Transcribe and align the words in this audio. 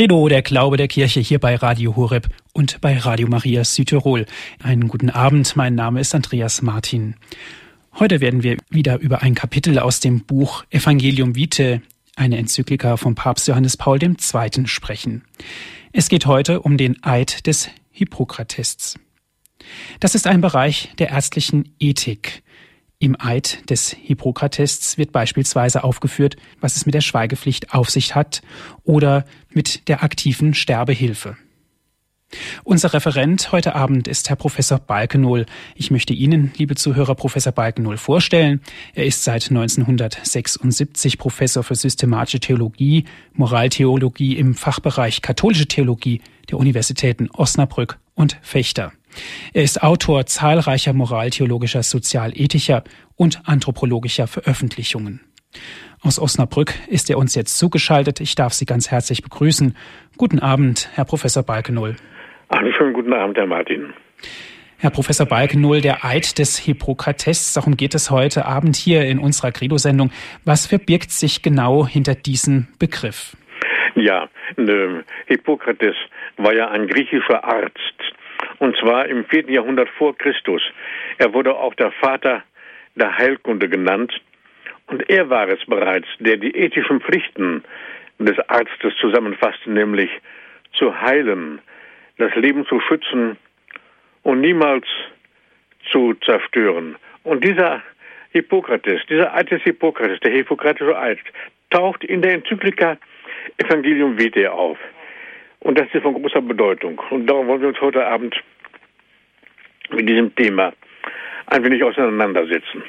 Credo, 0.00 0.28
der 0.28 0.40
Glaube 0.40 0.78
der 0.78 0.88
Kirche 0.88 1.20
hier 1.20 1.38
bei 1.38 1.56
Radio 1.56 1.94
Horeb 1.94 2.30
und 2.54 2.80
bei 2.80 2.96
Radio 2.96 3.28
Maria 3.28 3.64
Südtirol. 3.64 4.24
Einen 4.62 4.88
guten 4.88 5.10
Abend, 5.10 5.56
mein 5.56 5.74
Name 5.74 6.00
ist 6.00 6.14
Andreas 6.14 6.62
Martin. 6.62 7.16
Heute 7.98 8.22
werden 8.22 8.42
wir 8.42 8.56
wieder 8.70 8.98
über 8.98 9.20
ein 9.20 9.34
Kapitel 9.34 9.78
aus 9.78 10.00
dem 10.00 10.24
Buch 10.24 10.64
Evangelium 10.70 11.36
Vitae, 11.36 11.82
eine 12.16 12.38
Enzyklika 12.38 12.96
von 12.96 13.14
Papst 13.14 13.46
Johannes 13.46 13.76
Paul 13.76 14.02
II. 14.02 14.16
sprechen. 14.64 15.22
Es 15.92 16.08
geht 16.08 16.24
heute 16.24 16.62
um 16.62 16.78
den 16.78 17.04
Eid 17.04 17.46
des 17.46 17.68
Hippokratests. 17.90 18.98
Das 20.00 20.14
ist 20.14 20.26
ein 20.26 20.40
Bereich 20.40 20.94
der 20.98 21.10
ärztlichen 21.10 21.74
Ethik. 21.78 22.42
Im 23.02 23.16
Eid 23.18 23.70
des 23.70 23.96
Hippokratests 23.98 24.98
wird 24.98 25.10
beispielsweise 25.10 25.84
aufgeführt, 25.84 26.36
was 26.60 26.76
es 26.76 26.84
mit 26.84 26.94
der 26.94 27.00
Schweigepflicht 27.00 27.72
auf 27.72 27.88
sich 27.88 28.14
hat 28.14 28.42
oder 28.84 29.24
mit 29.48 29.88
der 29.88 30.02
aktiven 30.02 30.52
Sterbehilfe. 30.52 31.38
Unser 32.62 32.92
Referent 32.92 33.52
heute 33.52 33.74
Abend 33.74 34.06
ist 34.06 34.28
Herr 34.28 34.36
Professor 34.36 34.78
Balkenohl. 34.78 35.46
Ich 35.74 35.90
möchte 35.90 36.12
Ihnen, 36.12 36.52
liebe 36.58 36.74
Zuhörer, 36.74 37.14
Professor 37.14 37.52
Balkenohl 37.52 37.96
vorstellen. 37.96 38.60
Er 38.94 39.06
ist 39.06 39.24
seit 39.24 39.48
1976 39.48 41.16
Professor 41.16 41.64
für 41.64 41.76
systematische 41.76 42.40
Theologie, 42.40 43.06
Moraltheologie 43.32 44.36
im 44.36 44.54
Fachbereich 44.54 45.22
katholische 45.22 45.66
Theologie 45.66 46.20
der 46.50 46.58
Universitäten 46.58 47.30
Osnabrück 47.30 47.98
und 48.20 48.38
Fechter. 48.42 48.92
Er 49.54 49.62
ist 49.62 49.82
Autor 49.82 50.26
zahlreicher 50.26 50.92
moraltheologischer, 50.92 51.82
sozialethischer 51.82 52.84
und 53.16 53.40
anthropologischer 53.46 54.26
Veröffentlichungen. 54.26 55.20
Aus 56.02 56.20
Osnabrück 56.20 56.74
ist 56.88 57.10
er 57.10 57.18
uns 57.18 57.34
jetzt 57.34 57.58
zugeschaltet. 57.58 58.20
Ich 58.20 58.34
darf 58.34 58.52
Sie 58.52 58.66
ganz 58.66 58.90
herzlich 58.90 59.22
begrüßen. 59.22 59.76
Guten 60.16 60.38
Abend, 60.38 60.88
Herr 60.94 61.04
Professor 61.04 61.42
Balkenohl. 61.42 61.96
Einen 62.50 62.72
schönen 62.74 62.92
guten 62.92 63.12
Abend, 63.12 63.36
Herr 63.36 63.46
Martin. 63.46 63.92
Herr 64.78 64.90
Professor 64.90 65.26
Balkenohl, 65.26 65.80
der 65.80 66.04
Eid 66.04 66.38
des 66.38 66.58
Hippokrates, 66.58 67.52
darum 67.52 67.76
geht 67.76 67.94
es 67.94 68.10
heute 68.10 68.46
Abend 68.46 68.76
hier 68.76 69.04
in 69.04 69.18
unserer 69.18 69.52
Credo-Sendung. 69.52 70.10
Was 70.44 70.66
verbirgt 70.66 71.10
sich 71.10 71.42
genau 71.42 71.86
hinter 71.86 72.14
diesem 72.14 72.68
Begriff? 72.78 73.36
Ja, 73.94 74.28
ne, 74.56 75.04
Hippokrates 75.26 75.96
war 76.38 76.54
ja 76.54 76.70
ein 76.70 76.86
griechischer 76.86 77.44
Arzt 77.44 78.00
und 78.58 78.76
zwar 78.76 79.06
im 79.06 79.24
vierten 79.26 79.52
Jahrhundert 79.52 79.88
vor 79.90 80.16
Christus. 80.16 80.62
Er 81.18 81.32
wurde 81.32 81.54
auch 81.54 81.74
der 81.74 81.92
Vater 81.92 82.42
der 82.94 83.16
Heilkunde 83.16 83.68
genannt 83.68 84.20
und 84.86 85.08
er 85.08 85.30
war 85.30 85.48
es 85.48 85.64
bereits, 85.66 86.08
der 86.18 86.36
die 86.36 86.54
ethischen 86.54 87.00
Pflichten 87.00 87.64
des 88.18 88.38
Arztes 88.48 88.94
zusammenfasste, 89.00 89.70
nämlich 89.70 90.10
zu 90.72 91.00
heilen, 91.00 91.60
das 92.18 92.34
Leben 92.34 92.66
zu 92.66 92.80
schützen 92.80 93.36
und 94.22 94.40
niemals 94.40 94.86
zu 95.90 96.14
zerstören. 96.24 96.96
Und 97.22 97.44
dieser 97.44 97.82
Hippokrates, 98.32 99.00
dieser 99.08 99.32
des 99.44 99.62
Hippokrates, 99.62 100.20
der 100.20 100.32
hippokratische 100.32 100.96
Eid, 100.98 101.18
taucht 101.70 102.04
in 102.04 102.22
der 102.22 102.34
Enzyklika 102.34 102.96
Evangelium 103.58 104.18
Vitae 104.18 104.48
auf. 104.48 104.78
Und 105.60 105.78
das 105.78 105.86
ist 105.92 106.02
von 106.02 106.14
großer 106.14 106.40
Bedeutung. 106.40 107.00
Und 107.10 107.26
darum 107.26 107.46
wollen 107.46 107.60
wir 107.60 107.68
uns 107.68 107.80
heute 107.80 108.06
Abend 108.06 108.34
mit 109.90 110.08
diesem 110.08 110.34
Thema 110.34 110.72
ein 111.46 111.64
wenig 111.64 111.82
auseinandersetzen. 111.82 112.82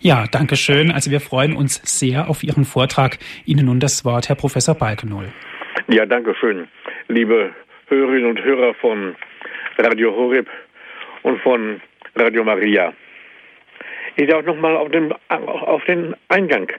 Ja, 0.00 0.24
danke 0.30 0.56
schön. 0.56 0.90
Also 0.90 1.10
wir 1.10 1.20
freuen 1.20 1.56
uns 1.56 1.80
sehr 1.84 2.28
auf 2.28 2.42
Ihren 2.42 2.64
Vortrag. 2.64 3.18
Ihnen 3.44 3.66
nun 3.66 3.80
das 3.80 4.04
Wort, 4.04 4.28
Herr 4.28 4.36
Professor 4.36 4.74
Balkenohl. 4.74 5.28
Ja, 5.88 6.06
danke 6.06 6.34
schön. 6.34 6.68
Liebe 7.08 7.50
Hörerinnen 7.88 8.30
und 8.30 8.42
Hörer 8.42 8.74
von 8.74 9.14
Radio 9.78 10.14
Horeb 10.14 10.48
und 11.22 11.40
von 11.40 11.80
Radio 12.16 12.44
Maria. 12.44 12.92
Ich 14.16 14.28
darf 14.28 14.44
nochmal 14.44 14.76
auf 14.76 14.90
den, 14.90 15.12
auf 15.28 15.84
den 15.84 16.14
Eingang 16.28 16.70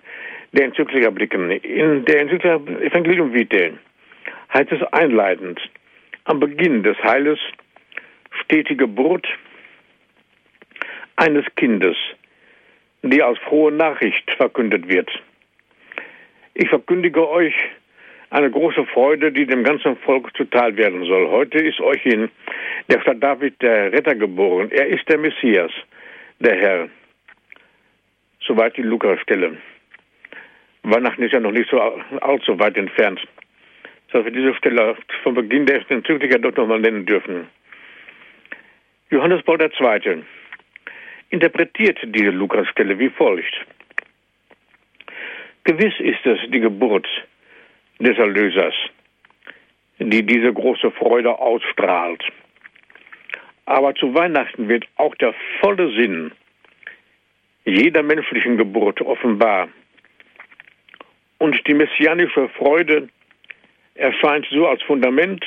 der 0.52 0.66
Enzyklika 0.66 1.10
blicken. 1.10 1.50
In 1.52 2.06
der 2.06 2.22
Enzyklika 2.22 2.56
Evangelium 2.82 3.34
Vitae 3.34 3.74
heißt 4.54 4.72
es 4.72 4.82
einleitend, 4.94 5.60
am 6.26 6.40
Beginn 6.40 6.84
des 6.84 6.98
Heiles 7.04 7.40
steht 8.44 8.70
die 8.70 8.78
Geburt 8.78 9.28
eines 11.16 11.46
Kindes, 11.56 11.98
die 13.02 13.22
als 13.22 13.40
frohe 13.40 13.72
Nachricht 13.72 14.30
verkündet 14.32 14.88
wird. 14.88 15.10
Ich 16.54 16.70
verkündige 16.70 17.28
euch 17.30 17.54
eine 18.30 18.50
große 18.50 18.86
Freude, 18.88 19.32
die 19.32 19.46
dem 19.46 19.64
ganzen 19.64 19.98
Volk 19.98 20.36
zuteil 20.36 20.76
werden 20.78 21.04
soll. 21.06 21.28
Heute 21.30 21.58
ist 21.60 21.80
euch 21.82 22.06
in 22.06 22.30
der 22.90 23.02
Stadt 23.02 23.22
David 23.22 23.62
der 23.62 23.92
Retter 23.92 24.16
geboren. 24.16 24.72
Er 24.72 24.88
ist 24.88 25.08
der 25.10 25.18
Messias, 25.18 25.72
der 26.40 26.56
Herr. 26.56 26.90
Soweit 28.42 28.78
die 28.78 28.84
Lukas-Stelle. 28.84 29.58
Weihnachten 30.84 31.24
ist 31.24 31.34
ja 31.34 31.40
noch 31.40 31.52
nicht 31.52 31.70
so 31.70 31.80
allzu 31.80 32.58
weit 32.60 32.78
entfernt 32.78 33.22
dass 34.12 34.26
wir 34.26 34.32
diese 34.32 34.54
Stelle 34.56 34.96
vom 35.24 35.36
Beginn 35.36 35.66
der 35.66 35.90
Enzyklika 35.90 36.38
doch 36.38 36.56
nochmal 36.56 36.80
nennen 36.80 37.06
dürfen. 37.06 37.48
Johannes 39.10 39.44
Paul 39.44 39.62
II. 39.62 40.24
interpretiert 41.30 42.00
diese 42.04 42.30
Lukas-Stelle 42.30 42.98
wie 42.98 43.10
folgt. 43.10 43.54
Gewiss 45.64 45.94
ist 46.00 46.26
es 46.26 46.40
die 46.50 46.60
Geburt 46.60 47.08
des 48.00 48.18
Erlösers, 48.18 48.74
die 50.00 50.26
diese 50.26 50.52
große 50.54 50.92
Freude 50.92 51.38
ausstrahlt. 51.38 52.24
Aber 53.66 53.94
zu 53.96 54.14
Weihnachten 54.14 54.68
wird 54.68 54.86
auch 54.98 55.16
der 55.16 55.34
volle 55.60 55.94
Sinn 55.96 56.32
jeder 57.64 58.02
menschlichen 58.02 58.58
Geburt 58.58 59.02
offenbar. 59.02 59.70
Und 61.38 61.56
die 61.68 61.74
messianische 61.74 62.50
Freude 62.50 63.10
erscheint 64.02 64.48
so 64.50 64.68
als 64.68 64.82
Fundament 64.82 65.46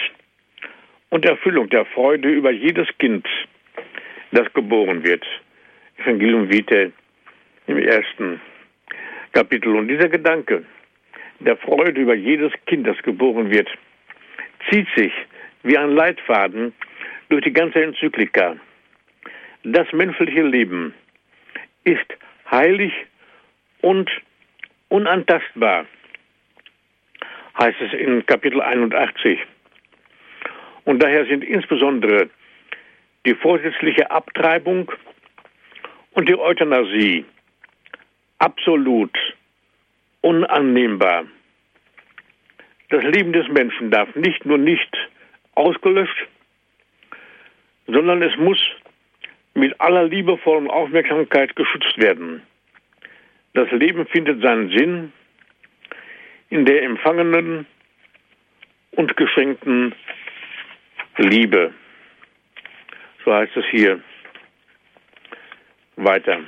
und 1.11 1.25
Erfüllung 1.25 1.69
der 1.71 1.85
Freude 1.87 2.29
über 2.29 2.53
jedes 2.53 2.87
Kind, 2.99 3.27
das 4.31 4.53
geboren 4.55 5.05
wird. 5.05 5.25
Evangelium 5.99 6.51
Vitae 6.51 6.93
im 7.67 7.79
ersten 7.79 8.41
Kapitel. 9.33 9.75
Und 9.75 9.89
dieser 9.89 10.09
Gedanke 10.09 10.65
der 11.41 11.57
Freude 11.57 12.01
über 12.01 12.15
jedes 12.15 12.53
Kind, 12.67 12.87
das 12.87 12.97
geboren 13.03 13.51
wird, 13.51 13.69
zieht 14.71 14.87
sich 14.97 15.13
wie 15.65 15.77
ein 15.77 15.91
Leitfaden 15.91 16.73
durch 17.31 17.43
die 17.43 17.53
ganze 17.53 17.83
Enzyklika. 17.83 18.57
Das 19.65 19.91
menschliche 19.93 20.43
Leben 20.43 20.95
ist 21.83 22.07
heilig 22.51 22.93
und 23.81 24.09
unantastbar 24.91 25.87
heißt 27.59 27.81
es 27.81 27.93
in 27.93 28.25
Kapitel 28.27 28.61
81. 28.61 29.39
Und 30.85 31.03
daher 31.03 31.27
sind 31.27 31.45
insbesondere 31.45 32.29
die 33.25 33.35
vorsätzliche 33.35 34.11
Abtreibung 34.11 34.91
und 36.13 36.29
die 36.29 36.39
Euthanasie 36.39 37.25
absolut 38.39 39.17
unannehmbar. 40.21 41.25
Das 42.91 43.03
Leben 43.03 43.33
des 43.33 43.49
Menschen 43.49 43.91
darf 43.91 44.15
nicht 44.15 44.45
nur 44.45 44.59
nicht 44.59 44.91
ausgelöscht, 45.55 46.29
sondern 47.87 48.23
es 48.23 48.37
muss 48.37 48.59
mit 49.55 49.81
aller 49.81 50.05
liebevollen 50.05 50.69
Aufmerksamkeit 50.69 51.55
geschützt 51.57 51.97
werden. 51.99 52.43
Das 53.55 53.71
Leben 53.71 54.07
findet 54.07 54.43
seinen 54.43 54.69
Sinn 54.71 55.13
in 56.51 56.65
der 56.65 56.83
empfangenen 56.83 57.67
und 58.93 59.17
geschenkten 59.17 59.95
Liebe. 61.17 61.73
So 63.25 63.35
heißt 63.35 63.57
es 63.57 63.65
hier 63.71 64.01
weiter. 65.97 66.41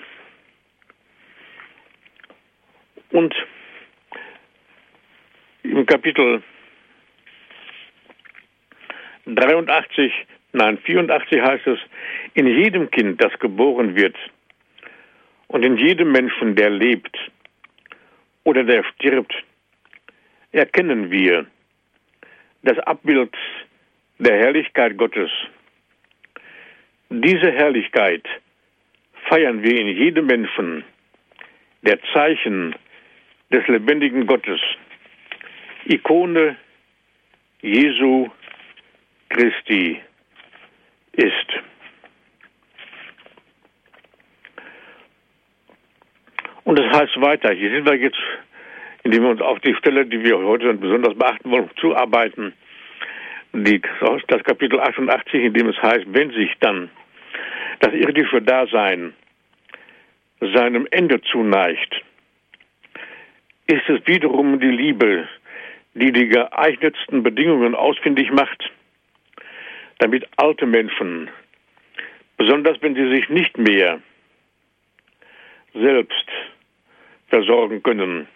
Und 3.11 3.35
im 5.63 5.87
Kapitel 5.87 6.43
83, 9.27 10.13
nein, 10.53 10.79
84 10.79 11.41
heißt 11.41 11.67
es, 11.67 11.79
in 12.35 12.47
jedem 12.47 12.91
Kind, 12.91 13.23
das 13.23 13.37
geboren 13.39 13.97
wird, 13.97 14.17
und 15.49 15.65
in 15.65 15.77
jedem 15.77 16.13
Menschen, 16.13 16.57
der 16.57 16.71
lebt 16.71 17.17
oder 18.45 18.65
der 18.65 18.85
stirbt, 18.85 19.35
erkennen 20.57 21.11
wir 21.11 21.47
das 22.63 22.79
Abbild 22.79 23.35
der 24.19 24.39
Herrlichkeit 24.39 24.97
Gottes. 24.97 25.31
Diese 27.11 27.53
Herrlichkeit 27.53 28.27
feiern 29.29 29.63
wir 29.63 29.79
in 29.79 29.89
jedem 29.89 30.27
Menschen, 30.27 30.83
der 31.83 31.99
Zeichen 32.13 32.75
des 33.53 33.67
lebendigen 33.69 34.27
Gottes, 34.27 34.61
Ikone 35.85 36.57
Jesu 37.61 38.29
Christi 39.29 40.01
ist. 41.13 41.49
Und 46.65 46.79
das 46.79 47.01
heißt 47.01 47.21
weiter, 47.21 47.53
hier 47.53 47.71
sind 47.71 47.85
wir 47.87 47.95
jetzt, 47.95 48.19
indem 49.07 49.23
wir 49.23 49.31
uns 49.31 49.41
auf 49.41 49.61
die 49.61 49.75
Stelle, 49.77 50.05
die 50.05 50.25
wir 50.25 50.37
heute 50.37 50.75
besonders 50.75 51.15
beachten 51.15 51.49
wollen, 51.49 51.71
zuarbeiten, 51.81 52.53
die, 53.53 53.81
das 54.27 54.43
Kapitel 54.43 54.81
88, 54.81 55.45
in 55.45 55.55
dem 55.55 55.69
es 55.69 55.81
heißt, 55.81 56.07
wenn 56.09 56.33
sich 56.33 56.53
dann 56.59 56.91
das 57.79 57.95
irdische 57.95 58.43
Dasein 58.43 59.15
seinem 60.41 60.89
Ende 60.91 61.21
zuneigt, 61.23 62.03
ist 63.69 63.89
es 63.89 64.05
wiederum 64.07 64.59
die 64.59 64.73
Liebe, 64.73 65.29
die 65.95 66.11
die 66.11 66.27
geeignetsten 66.27 67.23
Bedingungen 67.23 67.77
ausfindig 67.77 68.33
macht, 68.33 68.73
damit 69.99 70.27
alte 70.37 70.67
Menschen, 70.67 71.31
besonders 72.37 72.83
wenn 72.83 72.97
sie 72.97 73.09
sich 73.15 73.29
nicht 73.29 73.57
mehr 73.57 74.01
selbst 75.75 76.27
versorgen 77.29 77.85
können 77.85 78.27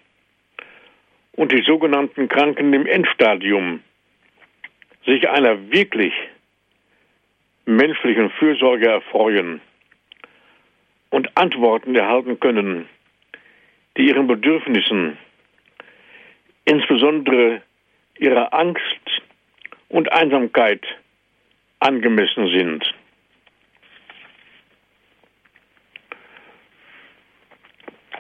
und 1.41 1.53
die 1.53 1.63
sogenannten 1.63 2.29
Kranken 2.29 2.71
im 2.75 2.85
Endstadium 2.85 3.81
sich 5.07 5.27
einer 5.27 5.73
wirklich 5.73 6.13
menschlichen 7.65 8.29
Fürsorge 8.33 8.91
erfreuen 8.91 9.63
und 11.09 11.35
Antworten 11.39 11.97
erhalten 11.97 12.39
können, 12.41 12.91
die 13.97 14.09
ihren 14.09 14.27
Bedürfnissen, 14.27 15.17
insbesondere 16.67 17.63
ihrer 18.19 18.53
Angst 18.53 19.23
und 19.89 20.13
Einsamkeit 20.13 20.85
angemessen 21.79 22.49
sind. 22.49 22.95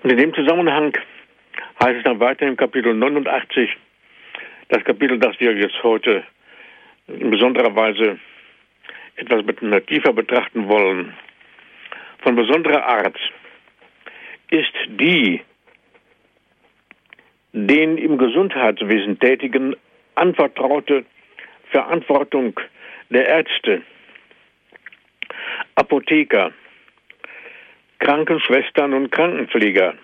In 0.04 0.16
dem 0.16 0.32
Zusammenhang 0.32 0.94
heißt 1.82 1.98
es 1.98 2.04
dann 2.04 2.20
weiter 2.20 2.46
im 2.46 2.56
Kapitel 2.56 2.94
89, 2.94 3.70
das 4.68 4.84
Kapitel, 4.84 5.18
das 5.18 5.38
wir 5.40 5.52
jetzt 5.54 5.82
heute 5.82 6.24
in 7.08 7.30
besonderer 7.30 7.74
Weise 7.74 8.18
etwas 9.16 9.44
tiefer 9.86 10.12
betrachten 10.12 10.68
wollen, 10.68 11.14
von 12.22 12.36
besonderer 12.36 12.84
Art 12.84 13.18
ist 14.50 14.72
die 14.88 15.40
den 17.52 17.98
im 17.98 18.18
Gesundheitswesen 18.18 19.18
Tätigen 19.18 19.74
anvertraute 20.14 21.04
Verantwortung 21.70 22.58
der 23.08 23.26
Ärzte, 23.26 23.82
Apotheker, 25.74 26.52
Krankenschwestern 27.98 28.92
und 28.92 29.10
Krankenpfleger, 29.10 29.94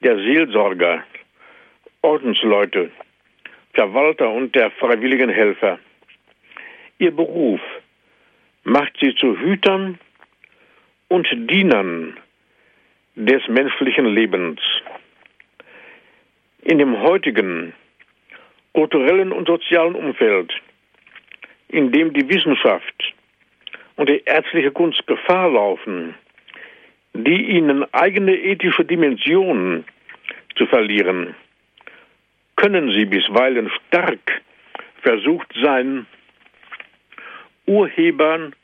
der 0.00 0.16
Seelsorger, 0.16 1.04
Ordensleute, 2.02 2.90
Verwalter 3.74 4.30
und 4.30 4.54
der 4.54 4.70
freiwilligen 4.72 5.30
Helfer. 5.30 5.78
Ihr 6.98 7.14
Beruf 7.14 7.60
macht 8.64 8.92
sie 9.00 9.14
zu 9.14 9.38
Hütern 9.38 9.98
und 11.08 11.28
Dienern 11.50 12.16
des 13.14 13.46
menschlichen 13.48 14.06
Lebens. 14.06 14.60
In 16.62 16.78
dem 16.78 17.00
heutigen 17.00 17.74
kulturellen 18.72 19.32
und 19.32 19.48
sozialen 19.48 19.94
Umfeld, 19.94 20.52
in 21.68 21.90
dem 21.92 22.12
die 22.12 22.28
Wissenschaft 22.28 23.14
und 23.96 24.08
die 24.08 24.22
ärztliche 24.24 24.70
Kunst 24.70 25.06
Gefahr 25.06 25.50
laufen, 25.50 26.14
die 27.14 27.56
ihnen 27.56 27.84
eigene 27.92 28.34
ethische 28.34 28.84
Dimensionen 28.84 29.84
zu 30.56 30.66
verlieren, 30.66 31.34
können 32.56 32.92
sie 32.92 33.04
bisweilen 33.04 33.70
stark 33.88 34.42
versucht 35.02 35.52
sein, 35.62 36.06
Urhebern 37.66 38.54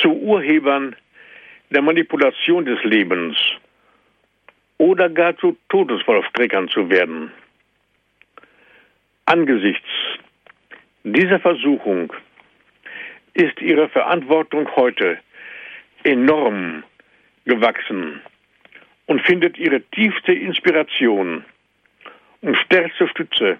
zu 0.00 0.10
Urhebern 0.12 0.96
der 1.70 1.82
Manipulation 1.82 2.64
des 2.64 2.82
Lebens 2.84 3.36
oder 4.78 5.08
gar 5.08 5.36
zu 5.36 5.56
Todesvollstreckern 5.68 6.68
zu 6.68 6.88
werden. 6.90 7.30
Angesichts 9.26 9.88
dieser 11.04 11.38
Versuchung 11.38 12.12
ist 13.34 13.60
ihre 13.60 13.88
Verantwortung 13.88 14.68
heute 14.74 15.18
enorm 16.04 16.84
gewachsen 17.44 18.20
und 19.06 19.20
findet 19.22 19.58
ihre 19.58 19.80
tiefste 19.80 20.32
Inspiration 20.32 21.44
und 22.42 22.56
stärkste 22.56 23.08
Stütze 23.08 23.58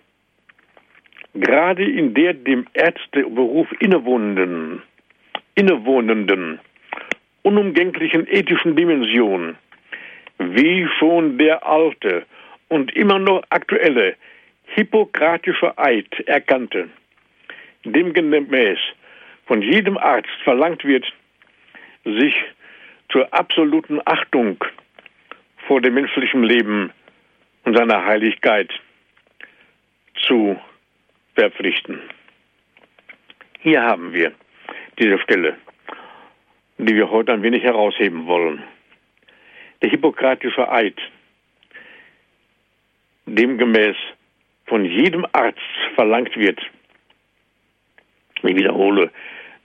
gerade 1.34 1.84
in 1.84 2.14
der 2.14 2.34
dem 2.34 2.66
Ärzteberuf 2.74 3.68
innewohnenden, 3.80 4.82
innewohnenden, 5.54 6.58
unumgänglichen 7.42 8.26
ethischen 8.28 8.76
Dimension, 8.76 9.56
wie 10.38 10.86
schon 10.98 11.38
der 11.38 11.66
alte 11.66 12.24
und 12.68 12.94
immer 12.96 13.18
noch 13.18 13.42
aktuelle 13.50 14.16
hippokratische 14.74 15.76
Eid 15.78 16.20
erkannte, 16.26 16.88
demgemäß 17.84 18.78
von 19.46 19.62
jedem 19.62 19.98
Arzt 19.98 20.28
verlangt 20.44 20.84
wird, 20.84 21.04
sich 22.04 22.34
zur 23.10 23.32
absoluten 23.32 24.00
Achtung 24.04 24.62
vor 25.66 25.80
dem 25.80 25.94
menschlichen 25.94 26.42
Leben 26.42 26.92
und 27.64 27.76
seiner 27.76 28.04
Heiligkeit 28.04 28.70
zu 30.26 30.58
verpflichten. 31.34 32.00
Hier 33.60 33.82
haben 33.82 34.12
wir 34.12 34.32
diese 34.98 35.18
Stelle, 35.20 35.56
die 36.78 36.94
wir 36.94 37.10
heute 37.10 37.32
ein 37.32 37.42
wenig 37.42 37.62
herausheben 37.62 38.26
wollen. 38.26 38.62
Der 39.82 39.90
hippokratische 39.90 40.70
Eid, 40.70 40.98
demgemäß 43.26 43.96
von 44.66 44.84
jedem 44.84 45.26
Arzt 45.32 45.58
verlangt 45.94 46.36
wird, 46.36 46.60
ich 48.42 48.56
wiederhole, 48.56 49.10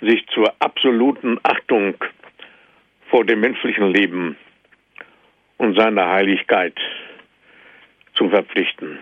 sich 0.02 0.26
zur 0.28 0.54
absoluten 0.60 1.40
Achtung 1.44 1.96
vor 3.10 3.26
dem 3.26 3.40
menschlichen 3.40 3.92
Leben 3.94 4.38
und 5.58 5.76
seiner 5.78 6.10
Heiligkeit 6.10 6.78
zu 8.14 8.30
verpflichten. 8.30 9.00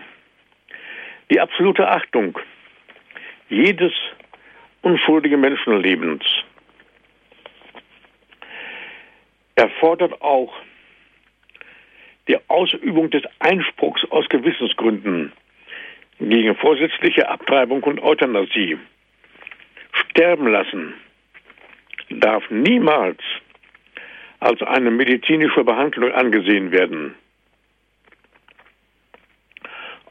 Die 1.30 1.40
absolute 1.40 1.88
Achtung 1.88 2.38
jedes 3.48 3.92
unschuldigen 4.82 5.40
Menschenlebens 5.40 6.24
erfordert 9.54 10.20
auch 10.20 10.52
die 12.28 12.38
Ausübung 12.48 13.10
des 13.10 13.22
Einspruchs 13.38 14.04
aus 14.10 14.28
Gewissensgründen 14.28 15.32
gegen 16.18 16.54
vorsätzliche 16.56 17.28
Abtreibung 17.28 17.82
und 17.82 18.02
Euthanasie. 18.02 18.78
Sterben 19.92 20.48
lassen 20.48 20.94
darf 22.08 22.48
niemals 22.50 23.20
als 24.40 24.62
eine 24.62 24.90
medizinische 24.90 25.64
Behandlung 25.64 26.12
angesehen 26.12 26.70
werden. 26.70 27.14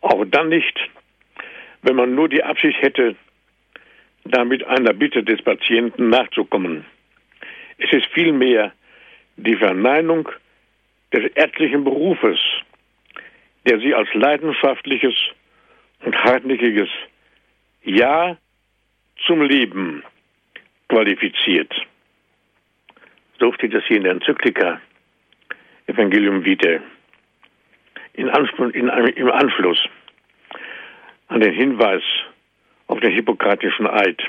Auch 0.01 0.25
dann 0.27 0.49
nicht, 0.49 0.77
wenn 1.81 1.95
man 1.95 2.15
nur 2.15 2.29
die 2.29 2.43
Absicht 2.43 2.81
hätte, 2.81 3.15
damit 4.25 4.63
einer 4.65 4.93
Bitte 4.93 5.23
des 5.23 5.41
Patienten 5.41 6.09
nachzukommen. 6.09 6.85
Es 7.77 7.91
ist 7.91 8.07
vielmehr 8.07 8.73
die 9.37 9.55
Verneinung 9.55 10.29
des 11.13 11.31
ärztlichen 11.35 11.83
Berufes, 11.83 12.39
der 13.65 13.79
sie 13.79 13.93
als 13.93 14.13
leidenschaftliches 14.13 15.13
und 16.03 16.15
hartnäckiges 16.15 16.89
Ja 17.83 18.37
zum 19.25 19.41
Leben 19.41 20.03
qualifiziert. 20.89 21.73
So 23.39 23.51
steht 23.53 23.73
es 23.73 23.83
hier 23.85 23.97
in 23.97 24.03
der 24.03 24.13
Enzyklika 24.13 24.79
Evangelium 25.87 26.45
Vitae. 26.45 26.81
In 28.13 28.29
Anschluss, 28.29 28.73
in, 28.73 28.87
Im 28.87 29.31
Anschluss 29.31 29.83
an 31.27 31.41
den 31.41 31.53
Hinweis 31.53 32.03
auf 32.87 32.99
den 32.99 33.11
hippokratischen 33.11 33.87
Eid. 33.87 34.21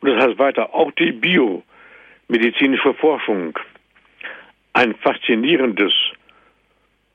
Und 0.00 0.10
das 0.10 0.24
heißt 0.24 0.38
weiter, 0.38 0.74
auch 0.74 0.92
die 0.92 1.12
biomedizinische 1.12 2.94
Forschung, 2.94 3.58
ein 4.72 4.94
faszinierendes 4.96 5.92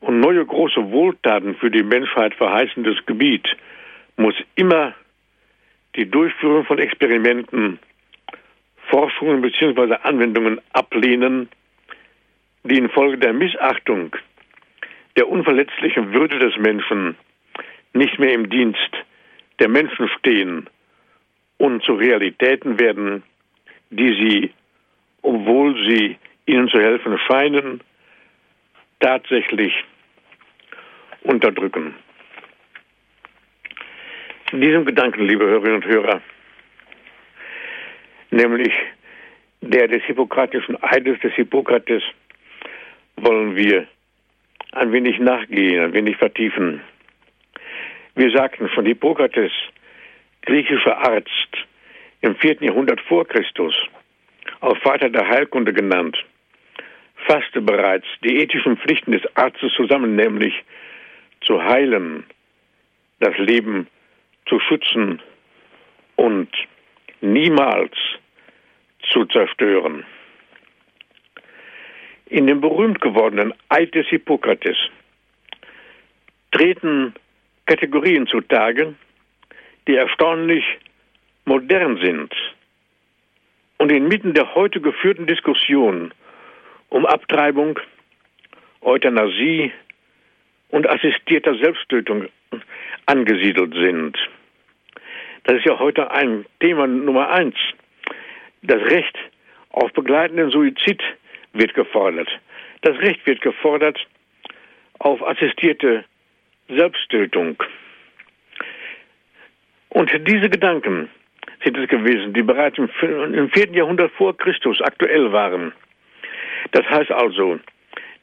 und 0.01 0.19
neue 0.19 0.45
große 0.45 0.91
Wohltaten 0.91 1.55
für 1.55 1.71
die 1.71 1.83
Menschheit 1.83 2.33
verheißendes 2.33 3.05
Gebiet, 3.05 3.47
muss 4.17 4.35
immer 4.55 4.93
die 5.95 6.09
Durchführung 6.09 6.65
von 6.65 6.79
Experimenten, 6.79 7.79
Forschungen 8.91 9.41
bzw. 9.41 9.95
Anwendungen 10.03 10.59
ablehnen, 10.73 11.49
die 12.63 12.77
infolge 12.77 13.17
der 13.17 13.33
Missachtung 13.33 14.15
der 15.17 15.27
unverletzlichen 15.27 16.13
Würde 16.13 16.39
des 16.39 16.55
Menschen 16.57 17.15
nicht 17.93 18.19
mehr 18.19 18.33
im 18.33 18.49
Dienst 18.49 18.91
der 19.59 19.69
Menschen 19.69 20.09
stehen 20.19 20.69
und 21.57 21.83
zu 21.83 21.93
Realitäten 21.93 22.79
werden, 22.79 23.23
die 23.89 24.09
sie, 24.09 24.53
obwohl 25.21 25.75
sie 25.87 26.17
ihnen 26.45 26.67
zu 26.69 26.79
helfen 26.79 27.17
scheinen, 27.27 27.81
tatsächlich 28.99 29.73
unterdrücken. 31.23 31.93
In 34.51 34.61
diesem 34.61 34.85
Gedanken, 34.85 35.27
liebe 35.27 35.45
Hörerinnen 35.45 35.75
und 35.75 35.85
Hörer, 35.85 36.21
nämlich 38.31 38.73
der 39.61 39.87
des 39.87 40.03
hippokratischen 40.03 40.81
Eides 40.81 41.19
des 41.19 41.33
Hippokrates, 41.33 42.03
wollen 43.17 43.55
wir 43.55 43.87
ein 44.71 44.91
wenig 44.91 45.19
nachgehen, 45.19 45.83
ein 45.83 45.93
wenig 45.93 46.17
vertiefen. 46.17 46.81
Wir 48.15 48.31
sagten 48.31 48.69
schon, 48.69 48.85
Hippokrates, 48.85 49.51
griechischer 50.41 50.97
Arzt, 50.97 51.67
im 52.21 52.35
vierten 52.35 52.65
Jahrhundert 52.65 53.01
vor 53.01 53.27
Christus, 53.27 53.75
auch 54.59 54.77
Vater 54.77 55.09
der 55.09 55.27
Heilkunde 55.27 55.73
genannt, 55.73 56.17
fasste 57.27 57.61
bereits 57.61 58.05
die 58.23 58.37
ethischen 58.37 58.77
Pflichten 58.77 59.11
des 59.11 59.21
Arztes 59.35 59.71
zusammen, 59.73 60.15
nämlich 60.15 60.53
zu 61.41 61.63
heilen, 61.63 62.25
das 63.19 63.37
Leben 63.37 63.87
zu 64.47 64.59
schützen 64.59 65.21
und 66.15 66.49
niemals 67.21 67.93
zu 69.11 69.25
zerstören. 69.25 70.05
In 72.27 72.47
dem 72.47 72.61
berühmt 72.61 73.01
gewordenen 73.01 73.53
Eid 73.69 73.93
des 73.93 74.07
Hippokrates 74.07 74.77
treten 76.51 77.13
Kategorien 77.65 78.27
zutage, 78.27 78.95
die 79.87 79.95
erstaunlich 79.95 80.63
modern 81.45 81.97
sind 81.97 82.33
und 83.77 83.91
inmitten 83.91 84.33
der 84.33 84.55
heute 84.55 84.79
geführten 84.79 85.25
Diskussion 85.27 86.13
um 86.89 87.05
Abtreibung, 87.05 87.79
Euthanasie 88.81 89.71
und 90.69 90.87
assistierter 90.87 91.55
Selbsttötung 91.55 92.27
angesiedelt 93.05 93.73
sind. 93.73 94.17
Das 95.43 95.57
ist 95.57 95.65
ja 95.65 95.79
heute 95.79 96.11
ein 96.11 96.45
Thema 96.59 96.87
Nummer 96.87 97.29
eins. 97.29 97.55
Das 98.63 98.81
Recht 98.81 99.17
auf 99.71 99.91
begleitenden 99.93 100.51
Suizid 100.51 101.01
wird 101.53 101.73
gefordert. 101.73 102.29
Das 102.81 102.97
Recht 102.99 103.25
wird 103.25 103.41
gefordert 103.41 103.99
auf 104.99 105.25
assistierte 105.25 106.05
Selbsttötung. 106.67 107.61
Und 109.89 110.11
diese 110.27 110.49
Gedanken 110.49 111.09
sind 111.63 111.77
es 111.77 111.87
gewesen, 111.89 112.33
die 112.33 112.43
bereits 112.43 112.77
im, 112.77 112.89
im 113.33 113.49
vierten 113.49 113.73
Jahrhundert 113.73 114.11
vor 114.13 114.37
Christus 114.37 114.81
aktuell 114.81 115.31
waren. 115.31 115.73
Das 116.71 116.85
heißt 116.89 117.11
also, 117.11 117.59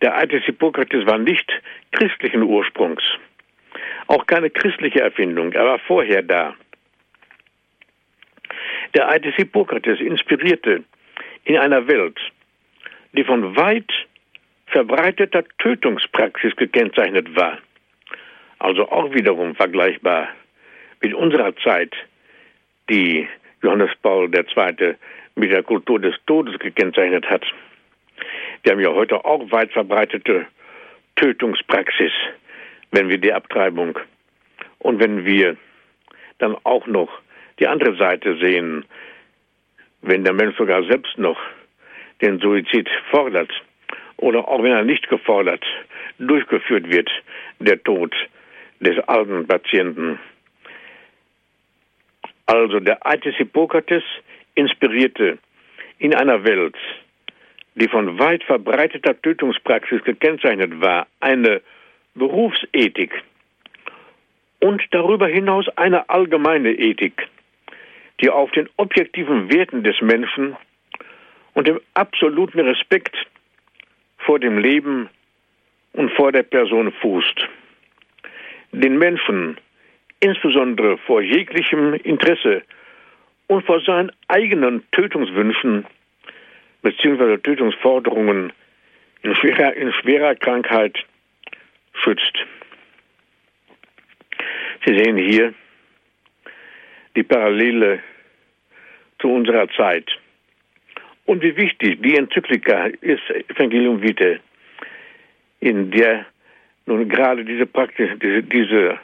der 0.03 0.17
Eid 0.17 0.33
Hippokrates 0.33 1.07
war 1.07 1.19
nicht 1.19 1.51
christlichen 1.93 2.43
Ursprungs, 2.43 3.03
auch 4.07 4.27
keine 4.27 4.51
christliche 4.51 5.01
Erfindung, 5.01 5.53
er 5.53 5.65
war 5.65 5.79
vorher 5.81 6.23
da. 6.23 6.55
Der 8.95 9.09
Eid 9.09 9.25
Hippokrates 9.25 10.01
inspirierte 10.01 10.85
in 11.45 11.57
einer 11.57 11.87
Welt, 11.87 12.19
die 13.13 13.25
von 13.25 13.57
weit 13.57 13.91
verbreiteter 14.67 15.45
Tötungspraxis 15.59 16.55
gekennzeichnet 16.57 17.35
war, 17.37 17.59
also 18.59 18.89
auch 18.89 19.13
wiederum 19.15 19.55
vergleichbar 19.55 20.29
mit 21.01 21.15
unserer 21.15 21.55
Zeit, 21.57 21.95
die 22.91 23.29
Johannes 23.63 23.91
Paul 24.03 24.31
II. 24.35 24.95
mit 25.35 25.51
der 25.51 25.63
Kultur 25.63 26.01
des 26.01 26.15
Todes 26.27 26.59
gekennzeichnet 26.59 27.29
hat. 27.29 27.45
Wir 28.63 28.73
haben 28.73 28.81
ja 28.81 28.93
heute 28.93 29.25
auch 29.25 29.51
weit 29.51 29.73
verbreitete 29.73 30.47
Tötungspraxis, 31.17 32.13
wenn 32.91 33.09
wir 33.09 33.19
die 33.19 33.33
Abtreibung 33.33 33.99
und 34.79 35.01
wenn 35.01 35.25
wir 35.25 35.57
dann 36.39 36.57
auch 36.65 36.87
noch 36.87 37.11
die 37.59 37.67
andere 37.67 37.97
Seite 37.97 38.37
sehen, 38.39 38.85
wenn 40.03 40.25
der 40.25 40.33
Mensch 40.33 40.57
sogar 40.57 40.85
selbst 40.85 41.19
noch 41.19 41.39
den 42.23 42.39
Suizid 42.39 42.89
fordert 43.11 43.51
oder 44.17 44.49
auch 44.49 44.63
wenn 44.63 44.73
er 44.73 44.85
nicht 44.85 45.09
gefordert 45.09 45.65
durchgeführt 46.19 46.91
wird, 46.91 47.11
der 47.61 47.83
Tod 47.83 48.15
des 48.81 48.99
alten 49.09 49.47
Patienten. 49.47 50.19
Also 52.47 52.81
der 52.81 53.07
Eid 53.07 53.25
des 53.25 53.37
Hippokrates 53.37 54.03
inspirierte 54.55 55.39
in 55.99 56.15
einer 56.15 56.45
Welt, 56.45 56.77
die 57.75 57.89
von 57.89 58.19
weit 58.19 58.43
verbreiteter 58.45 59.21
Tötungspraxis 59.21 60.03
gekennzeichnet 60.05 60.81
war, 60.81 61.07
eine 61.21 61.61
Berufsethik 62.15 63.13
und 64.61 64.83
darüber 64.91 65.29
hinaus 65.29 65.69
eine 65.77 66.09
allgemeine 66.09 66.73
Ethik, 66.73 67.29
die 68.21 68.31
auf 68.31 68.51
den 68.53 68.69
objektiven 68.77 69.53
Werten 69.53 69.85
des 69.85 70.01
Menschen 70.01 70.57
und 71.55 71.69
dem 71.69 71.81
absoluten 71.95 72.61
Respekt 72.61 73.17
vor 74.19 74.39
dem 74.39 74.59
Leben 74.59 75.09
und 75.93 76.11
vor 76.13 76.33
der 76.33 76.43
Person 76.43 76.93
fußt. 77.01 77.49
Den 78.73 78.99
Menschen, 78.99 79.59
insbesondere 80.21 80.99
vor 80.99 81.23
jeglichem 81.23 81.95
Interesse 81.95 82.63
und 83.47 83.65
vor 83.65 83.81
seinen 83.81 84.13
eigenen 84.29 84.89
Tötungswünschen 84.93 85.87
bzw. 86.83 87.39
Tötungsforderungen 87.39 88.53
in 89.23 89.35
schwerer, 89.35 89.75
in 89.75 89.93
schwerer 89.93 90.35
Krankheit 90.35 90.97
schützt. 91.95 92.35
Sie 94.85 94.97
sehen 94.97 95.17
hier 95.17 95.55
die 97.19 97.25
Parallele 97.25 97.99
zu 99.19 99.29
unserer 99.29 99.69
Zeit. 99.71 100.09
Und 101.25 101.43
wie 101.43 101.57
wichtig 101.57 102.01
die 102.01 102.17
Enzyklika 102.17 102.87
ist, 103.01 103.29
Evangelium 103.49 104.01
Vitae, 104.01 104.39
in 105.59 105.91
der 105.91 106.27
nun 106.87 107.09
gerade 107.09 107.45
diese 107.45 107.67
Praxis, 107.67 108.09
diese, 108.23 108.45
diese 108.45 108.99